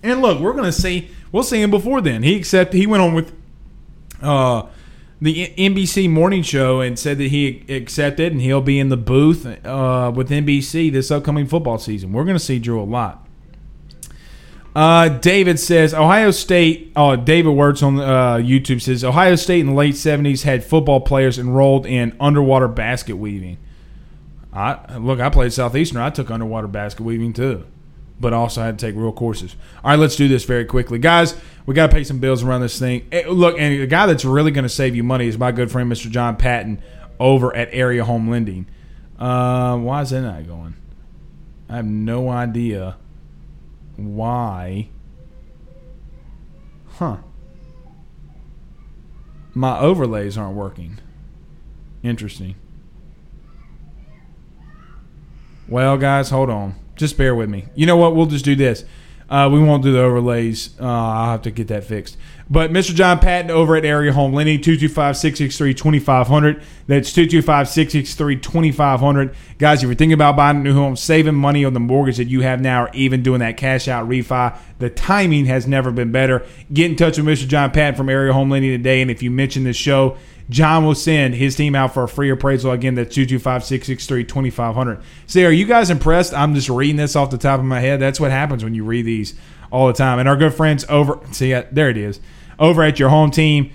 [0.04, 1.10] And look, we're gonna see.
[1.32, 2.24] We'll see him before then.
[2.24, 2.78] He accepted.
[2.78, 3.34] He went on with
[4.22, 4.68] uh,
[5.22, 9.46] the NBC morning show and said that he accepted and he'll be in the booth
[9.66, 12.14] uh, with NBC this upcoming football season.
[12.14, 13.28] We're gonna see Drew a lot."
[14.78, 16.92] Uh, David says Ohio State.
[16.96, 21.02] Oh, David Words on uh, YouTube says Ohio State in the late '70s had football
[21.02, 23.58] players enrolled in underwater basket weaving.
[24.54, 25.20] I look.
[25.20, 25.98] I played Southeastern.
[25.98, 27.66] I took underwater basket weaving too,
[28.20, 29.56] but also had to take real courses.
[29.84, 31.36] All right, let's do this very quickly, guys.
[31.66, 33.08] We got to pay some bills around this thing.
[33.12, 35.72] Hey, look, and the guy that's really going to save you money is my good
[35.72, 36.10] friend Mr.
[36.10, 36.82] John Patton
[37.20, 38.68] over at Area Home Lending.
[39.20, 40.76] Uh, why is that not going?
[41.70, 42.98] I have no idea
[43.98, 44.90] why.
[46.98, 47.18] Huh.
[49.54, 51.00] My overlays aren't working.
[52.04, 52.56] Interesting.
[55.68, 56.76] Well, guys, hold on.
[56.98, 57.66] Just bear with me.
[57.76, 58.16] You know what?
[58.16, 58.84] We'll just do this.
[59.30, 60.74] Uh, we won't do the overlays.
[60.80, 62.18] Uh, I'll have to get that fixed.
[62.50, 62.96] But Mr.
[62.96, 66.64] John Patton over at Area Home Lending, 225 663 2500.
[66.88, 69.36] That's 225 663 2500.
[69.58, 72.30] Guys, if you're thinking about buying a new home, saving money on the mortgage that
[72.30, 76.14] you have now, or even doing that cash out refi, the timing has never been
[76.14, 76.46] better.
[76.72, 77.48] Get in touch with Mr.
[77.48, 79.02] John Patton from Area Home Lending today.
[79.02, 80.16] And if you mention this show,
[80.50, 82.72] John will send his team out for a free appraisal.
[82.72, 85.02] Again, that's 225 663 2500.
[85.26, 86.34] See, are you guys impressed?
[86.34, 88.00] I'm just reading this off the top of my head.
[88.00, 89.34] That's what happens when you read these
[89.72, 90.20] all the time.
[90.20, 92.20] And our good friends over, see, there it is
[92.60, 93.72] over at your home team.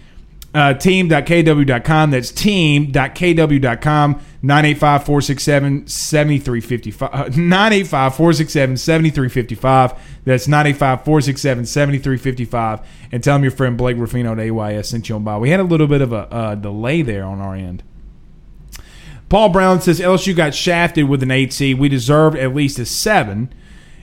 [0.55, 2.11] Uh, team.kw.com.
[2.11, 4.21] That's team.kw.com.
[4.43, 7.39] 985 467 7355.
[7.39, 9.93] 985 467 7355.
[10.25, 12.81] That's 985 467 7355.
[13.13, 15.39] And tell them your friend Blake Ruffino at AYS sent you on by.
[15.39, 17.85] We had a little bit of a uh, delay there on our end.
[19.29, 21.79] Paul Brown says LSU got shafted with an 8 seed.
[21.79, 23.51] We deserved at least a 7,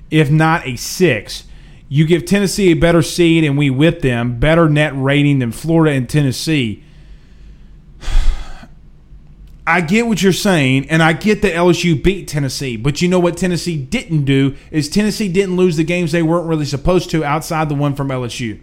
[0.10, 1.44] if not a 6.
[1.90, 4.40] You give Tennessee a better seed, and we whip them.
[4.40, 6.84] Better net rating than Florida and Tennessee.
[9.70, 12.76] I get what you're saying, and I get that LSU beat Tennessee.
[12.76, 16.48] But you know what Tennessee didn't do is Tennessee didn't lose the games they weren't
[16.48, 18.60] really supposed to outside the one from LSU.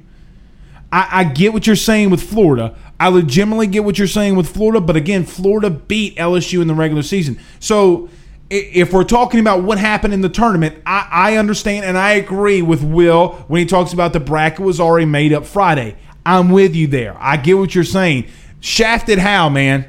[0.91, 2.75] I, I get what you're saying with Florida.
[2.99, 4.81] I legitimately get what you're saying with Florida.
[4.81, 7.39] But again, Florida beat LSU in the regular season.
[7.61, 8.09] So
[8.51, 12.63] if we're talking about what happened in the tournament, I, I, understand and I agree
[12.63, 15.97] with Will when he talks about the bracket was already made up Friday.
[16.25, 17.17] I'm with you there.
[17.21, 18.27] I get what you're saying.
[18.59, 19.89] Shafted how, man?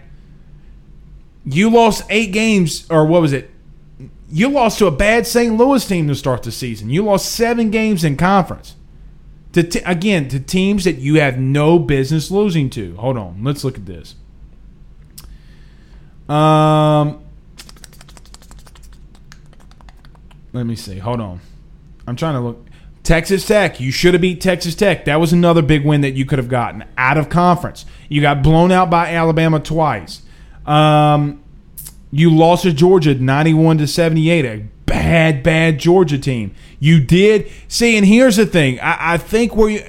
[1.50, 3.50] You lost eight games, or what was it?
[4.30, 5.56] You lost to a bad St.
[5.56, 6.90] Louis team to start the season.
[6.90, 8.76] You lost seven games in conference.
[9.54, 12.96] To t- again, to teams that you have no business losing to.
[12.98, 13.44] Hold on.
[13.44, 14.16] Let's look at this.
[16.28, 17.24] Um
[20.52, 20.98] Let me see.
[20.98, 21.40] Hold on.
[22.06, 22.66] I'm trying to look.
[23.04, 25.06] Texas Tech, you should have beat Texas Tech.
[25.06, 27.86] That was another big win that you could have gotten out of conference.
[28.10, 30.24] You got blown out by Alabama twice.
[30.68, 31.44] Um,
[32.12, 34.46] you lost to Georgia 91 to 78.
[34.46, 36.54] A bad, bad Georgia team.
[36.80, 38.80] You did see, and here's the thing.
[38.80, 39.84] I, I think where you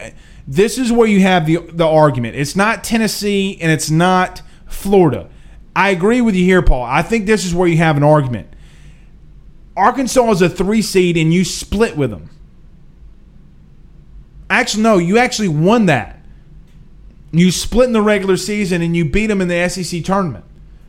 [0.46, 2.36] this is where you have the the argument.
[2.36, 5.28] It's not Tennessee and it's not Florida.
[5.76, 6.82] I agree with you here, Paul.
[6.84, 8.48] I think this is where you have an argument.
[9.76, 12.30] Arkansas is a three seed and you split with them.
[14.50, 16.18] Actually, no, you actually won that.
[17.30, 20.44] You split in the regular season and you beat them in the SEC tournament.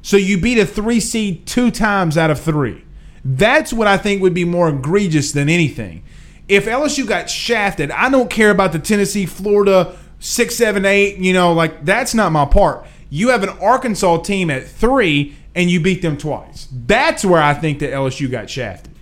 [0.09, 2.83] So you beat a three seed two times out of three.
[3.23, 6.01] That's what I think would be more egregious than anything.
[6.47, 11.31] If LSU got shafted, I don't care about the Tennessee, Florida, six, seven, eight, you
[11.31, 12.87] know, like that's not my part.
[13.11, 16.67] You have an Arkansas team at three and you beat them twice.
[16.71, 18.95] That's where I think that LSU got shafted.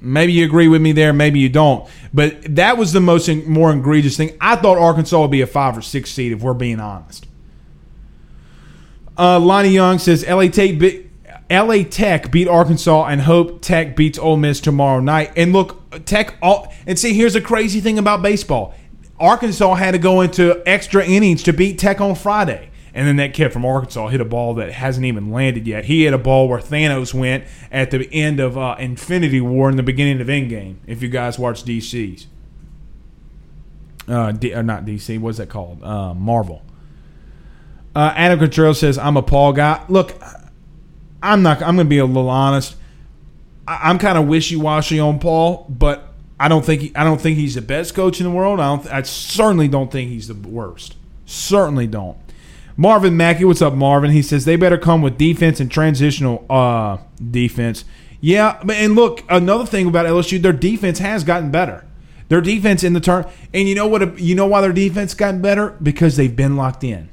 [0.00, 1.86] maybe you agree with me there, maybe you don't.
[2.14, 4.38] But that was the most more egregious thing.
[4.40, 7.25] I thought Arkansas would be a five or six seed if we're being honest.
[9.18, 11.10] Uh, Lonnie Young says LA Tech, beat,
[11.50, 15.32] LA Tech beat Arkansas and hope Tech beats Ole Miss tomorrow night.
[15.36, 18.74] And look, Tech all and see here's a crazy thing about baseball.
[19.18, 22.70] Arkansas had to go into extra innings to beat Tech on Friday.
[22.92, 25.84] And then that kid from Arkansas hit a ball that hasn't even landed yet.
[25.84, 29.76] He hit a ball where Thanos went at the end of uh, Infinity War in
[29.76, 30.76] the beginning of Endgame.
[30.86, 32.26] If you guys watch DC's,
[34.08, 35.82] uh, D, or not DC, what's that called?
[35.82, 36.62] Uh, Marvel.
[37.96, 39.82] Uh, Adam Contreras says, I'm a Paul guy.
[39.88, 40.14] Look,
[41.22, 42.76] I'm not, I'm going to be a little honest.
[43.66, 47.18] I, am kind of wishy washy on Paul, but I don't think he, I don't
[47.18, 48.60] think he's the best coach in the world.
[48.60, 48.86] I don't.
[48.88, 50.94] I certainly don't think he's the worst.
[51.24, 52.18] Certainly don't.
[52.76, 54.10] Marvin Mackey, what's up, Marvin?
[54.10, 56.98] He says they better come with defense and transitional uh,
[57.30, 57.86] defense.
[58.20, 61.86] Yeah, and look, another thing about LSU, their defense has gotten better.
[62.28, 64.20] Their defense in the turn, and you know what?
[64.20, 65.70] You know why their defense gotten better?
[65.82, 67.08] Because they've been locked in.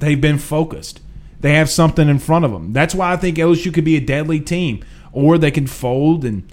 [0.00, 1.00] They've been focused.
[1.40, 2.72] They have something in front of them.
[2.72, 6.50] That's why I think LSU could be a deadly team, or they can fold and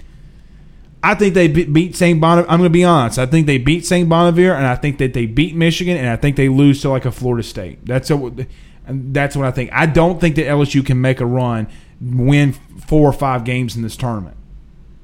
[1.02, 2.20] I think they beat St.
[2.20, 2.50] Bonaventure.
[2.50, 3.18] I'm going to be honest.
[3.18, 4.08] I think they beat St.
[4.08, 7.04] Bonaventure, and I think that they beat Michigan, and I think they lose to like
[7.04, 7.84] a Florida State.
[7.86, 8.46] That's a,
[8.86, 9.70] that's what I think.
[9.72, 11.68] I don't think that LSU can make a run,
[12.00, 14.36] win four or five games in this tournament.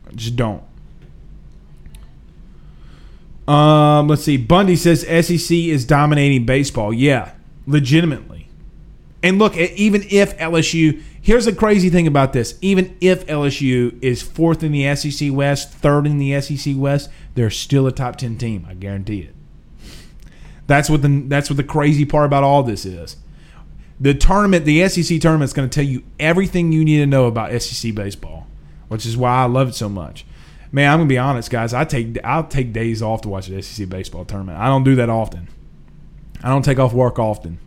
[0.09, 0.65] I just don't.
[3.47, 4.37] Um, let's see.
[4.37, 6.93] Bundy says SEC is dominating baseball.
[6.93, 7.34] Yeah,
[7.67, 8.49] legitimately.
[9.23, 12.59] And look, even if LSU Here's the crazy thing about this.
[12.61, 17.49] Even if LSU is fourth in the SEC West, third in the SEC West, they're
[17.49, 18.67] still a top 10 team.
[18.69, 19.35] I guarantee it.
[20.67, 23.17] That's what the that's what the crazy part about all this is.
[23.99, 27.25] The tournament, the SEC tournament is going to tell you everything you need to know
[27.25, 28.47] about SEC baseball,
[28.89, 30.27] which is why I love it so much.
[30.73, 31.73] Man, I'm gonna be honest, guys.
[31.73, 34.59] I take I'll take days off to watch the SEC baseball tournament.
[34.59, 35.49] I don't do that often.
[36.45, 37.59] I don't take off work often.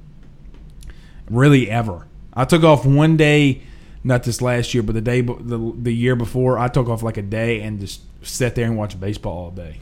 [1.32, 2.06] Really, ever.
[2.32, 3.64] I took off one day,
[4.04, 6.60] not this last year, but the day the, the year before.
[6.60, 9.80] I took off like a day and just sat there and watched baseball all day.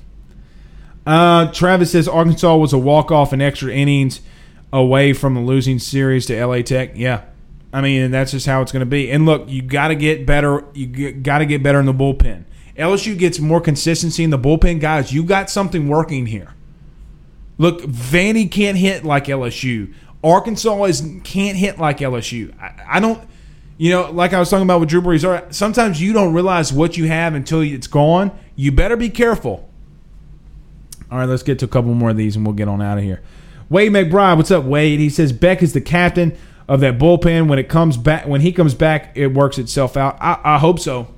[1.06, 4.22] Uh, Travis says Arkansas was a walk off in extra innings
[4.72, 6.92] away from the losing series to LA Tech.
[6.96, 7.26] Yeah,
[7.74, 9.12] I mean that's just how it's going to be.
[9.12, 10.64] And look, you got to get better.
[10.74, 12.46] You got to get better in the bullpen.
[12.78, 15.12] LSU gets more consistency in the bullpen, guys.
[15.12, 16.55] You got something working here.
[17.58, 19.94] Look, Vandy can't hit like LSU.
[20.24, 22.54] Arkansas is can't hit like LSU.
[22.60, 23.22] I, I, don't,
[23.78, 25.54] you know, like I was talking about with Drew Brees.
[25.54, 28.38] Sometimes you don't realize what you have until it's gone.
[28.56, 29.70] You better be careful.
[31.12, 32.98] All right, let's get to a couple more of these and we'll get on out
[32.98, 33.22] of here.
[33.70, 35.00] Wade McBride, what's up, Wade?
[35.00, 36.38] He says Beck is the captain
[36.68, 37.48] of that bullpen.
[37.48, 40.18] When it comes back, when he comes back, it works itself out.
[40.20, 41.15] I, I hope so.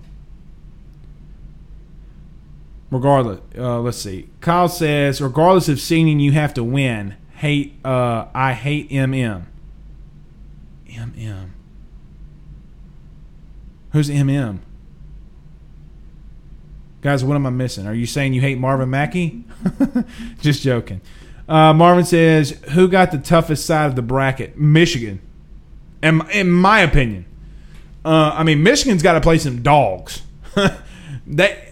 [2.90, 4.30] Regardless, uh, let's see.
[4.40, 9.46] Kyle says, regardless of seeding, you have to win hate uh I hate MM.
[10.90, 11.50] MM.
[13.92, 14.60] Who's MM?
[17.02, 17.86] Guys, what am I missing?
[17.86, 19.44] Are you saying you hate Marvin Mackey?
[20.42, 21.02] Just joking.
[21.48, 24.58] Uh, Marvin says, "Who got the toughest side of the bracket?
[24.58, 25.22] Michigan."
[26.02, 27.26] In, in my opinion,
[28.04, 30.24] uh, I mean, Michigan's got to play some dogs.
[31.28, 31.67] that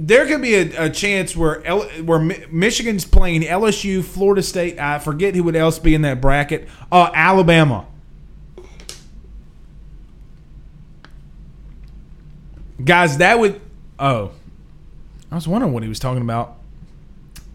[0.00, 4.78] there could be a, a chance where L, where Michigan's playing LSU, Florida State.
[4.78, 6.68] I forget who would else be in that bracket.
[6.90, 7.84] Uh, Alabama.
[12.82, 13.60] Guys, that would.
[13.98, 14.30] Oh,
[15.32, 16.54] I was wondering what he was talking about.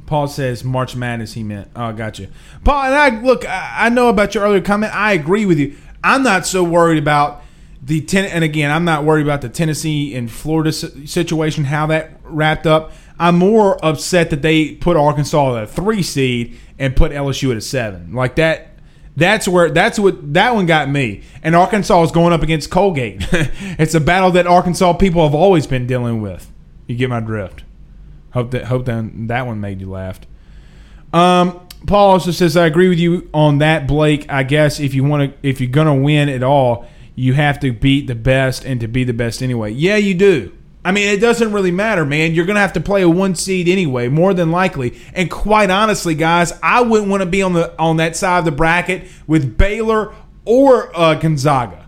[0.06, 1.34] Paul says March Madness.
[1.34, 1.70] He meant.
[1.78, 2.28] Oh, gotcha.
[2.66, 3.48] Paul, and I look.
[3.48, 4.94] I, I know about your earlier comment.
[4.94, 5.78] I agree with you.
[6.04, 7.42] I'm not so worried about
[7.82, 12.13] the ten, and again, I'm not worried about the Tennessee and Florida situation, how that
[12.24, 12.92] wrapped up.
[13.20, 17.58] I'm more upset that they put Arkansas at a three seed and put LSU at
[17.58, 18.14] a seven.
[18.14, 18.70] Like that.
[19.16, 21.22] That's where that's what that one got me.
[21.44, 23.18] And Arkansas is going up against Colgate.
[23.32, 26.52] it's a battle that Arkansas people have always been dealing with.
[26.88, 27.64] You get my drift.
[28.32, 30.20] Hope that hope that that one made you laugh.
[31.14, 34.26] Um, Paul also says I agree with you on that, Blake.
[34.30, 37.72] I guess if you want to, if you're gonna win at all, you have to
[37.72, 39.72] beat the best and to be the best anyway.
[39.72, 40.52] Yeah, you do.
[40.86, 42.34] I mean, it doesn't really matter, man.
[42.34, 45.00] You're going to have to play a one seed anyway, more than likely.
[45.14, 48.46] And quite honestly, guys, I wouldn't want to be on the on that side of
[48.46, 50.14] the bracket with Baylor
[50.46, 51.84] or uh, Gonzaga.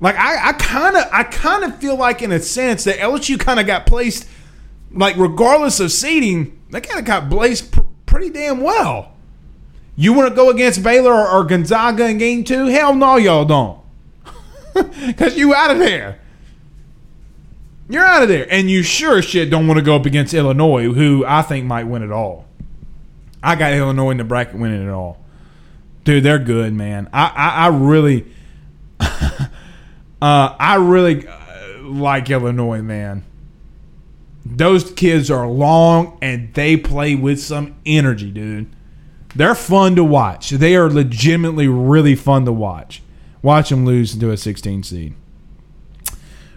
[0.00, 3.58] Like I kind of I kind of feel like in a sense that LSU kind
[3.58, 4.28] of got placed
[4.90, 9.12] like regardless of seeding, they kind of got placed pr- pretty damn well.
[9.96, 12.66] You want to go against Baylor or, or Gonzaga in game two?
[12.66, 13.80] Hell no, y'all don't.
[15.06, 16.20] Because you out of there.
[17.88, 18.46] You're out of there.
[18.50, 21.84] And you sure shit don't want to go up against Illinois, who I think might
[21.84, 22.46] win it all.
[23.42, 25.18] I got Illinois in the bracket winning it all.
[26.04, 27.08] Dude, they're good, man.
[27.12, 28.26] I, I, I really,
[29.00, 29.48] uh,
[30.20, 33.24] I really uh, like Illinois, man.
[34.46, 38.74] Those kids are long and they play with some energy, dude.
[39.34, 40.50] They're fun to watch.
[40.50, 43.02] They are legitimately really fun to watch.
[43.42, 45.14] Watch them lose to a 16 seed.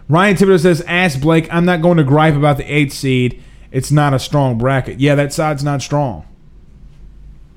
[0.09, 3.43] Ryan Thibodeau says, Ask Blake, I'm not going to gripe about the 8th seed.
[3.71, 4.99] It's not a strong bracket.
[4.99, 6.25] Yeah, that side's not strong.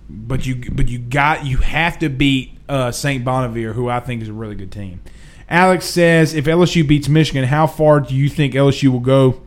[0.08, 4.22] but you but you got you have to beat uh, Saint Bonaventure, who I think
[4.22, 5.00] is a really good team.
[5.48, 9.40] Alex says, if LSU beats Michigan, how far do you think LSU will go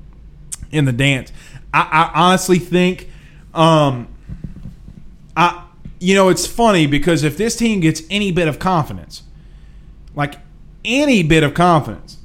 [0.71, 1.31] in the dance?
[1.73, 3.09] I, I honestly think,
[3.53, 4.07] um,
[5.35, 5.65] I
[5.99, 9.23] you know it's funny because if this team gets any bit of confidence,
[10.15, 10.35] like
[10.85, 12.17] any bit of confidence,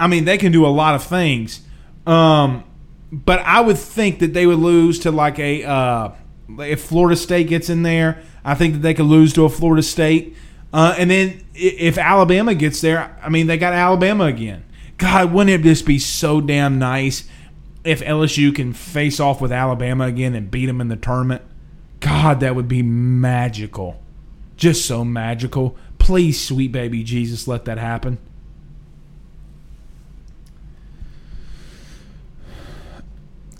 [0.00, 1.60] I mean they can do a lot of things.
[2.06, 2.64] Um,
[3.12, 6.12] but I would think that they would lose to like a uh,
[6.58, 8.22] if Florida State gets in there.
[8.44, 10.34] I think that they could lose to a Florida State.
[10.72, 14.64] Uh, and then if Alabama gets there, I mean, they got Alabama again.
[14.98, 17.28] God, wouldn't it just be so damn nice
[17.84, 21.42] if LSU can face off with Alabama again and beat them in the tournament?
[21.98, 24.00] God, that would be magical.
[24.56, 25.76] Just so magical.
[25.98, 28.18] Please, sweet baby Jesus, let that happen.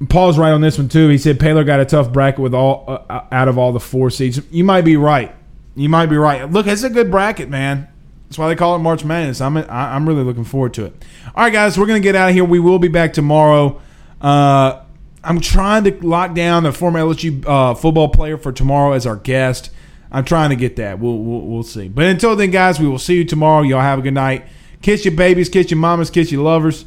[0.09, 1.09] Paul's right on this one too.
[1.09, 4.11] He said Baylor got a tough bracket with all uh, out of all the four
[4.11, 4.41] seeds.
[4.51, 5.35] You might be right.
[5.77, 6.51] You might be right.
[6.51, 7.89] Look, it's a good bracket, man.
[8.25, 9.41] That's why they call it March Madness.
[9.41, 11.05] I'm I'm really looking forward to it.
[11.35, 12.45] All right, guys, we're gonna get out of here.
[12.45, 13.81] We will be back tomorrow.
[14.21, 14.83] Uh,
[15.23, 19.17] I'm trying to lock down the former LSU uh, football player for tomorrow as our
[19.17, 19.71] guest.
[20.13, 20.99] I'm trying to get that.
[20.99, 21.89] We'll, we'll we'll see.
[21.89, 23.63] But until then, guys, we will see you tomorrow.
[23.63, 24.47] Y'all have a good night.
[24.83, 26.87] Kiss your babies, kiss your mamas, kiss your lovers,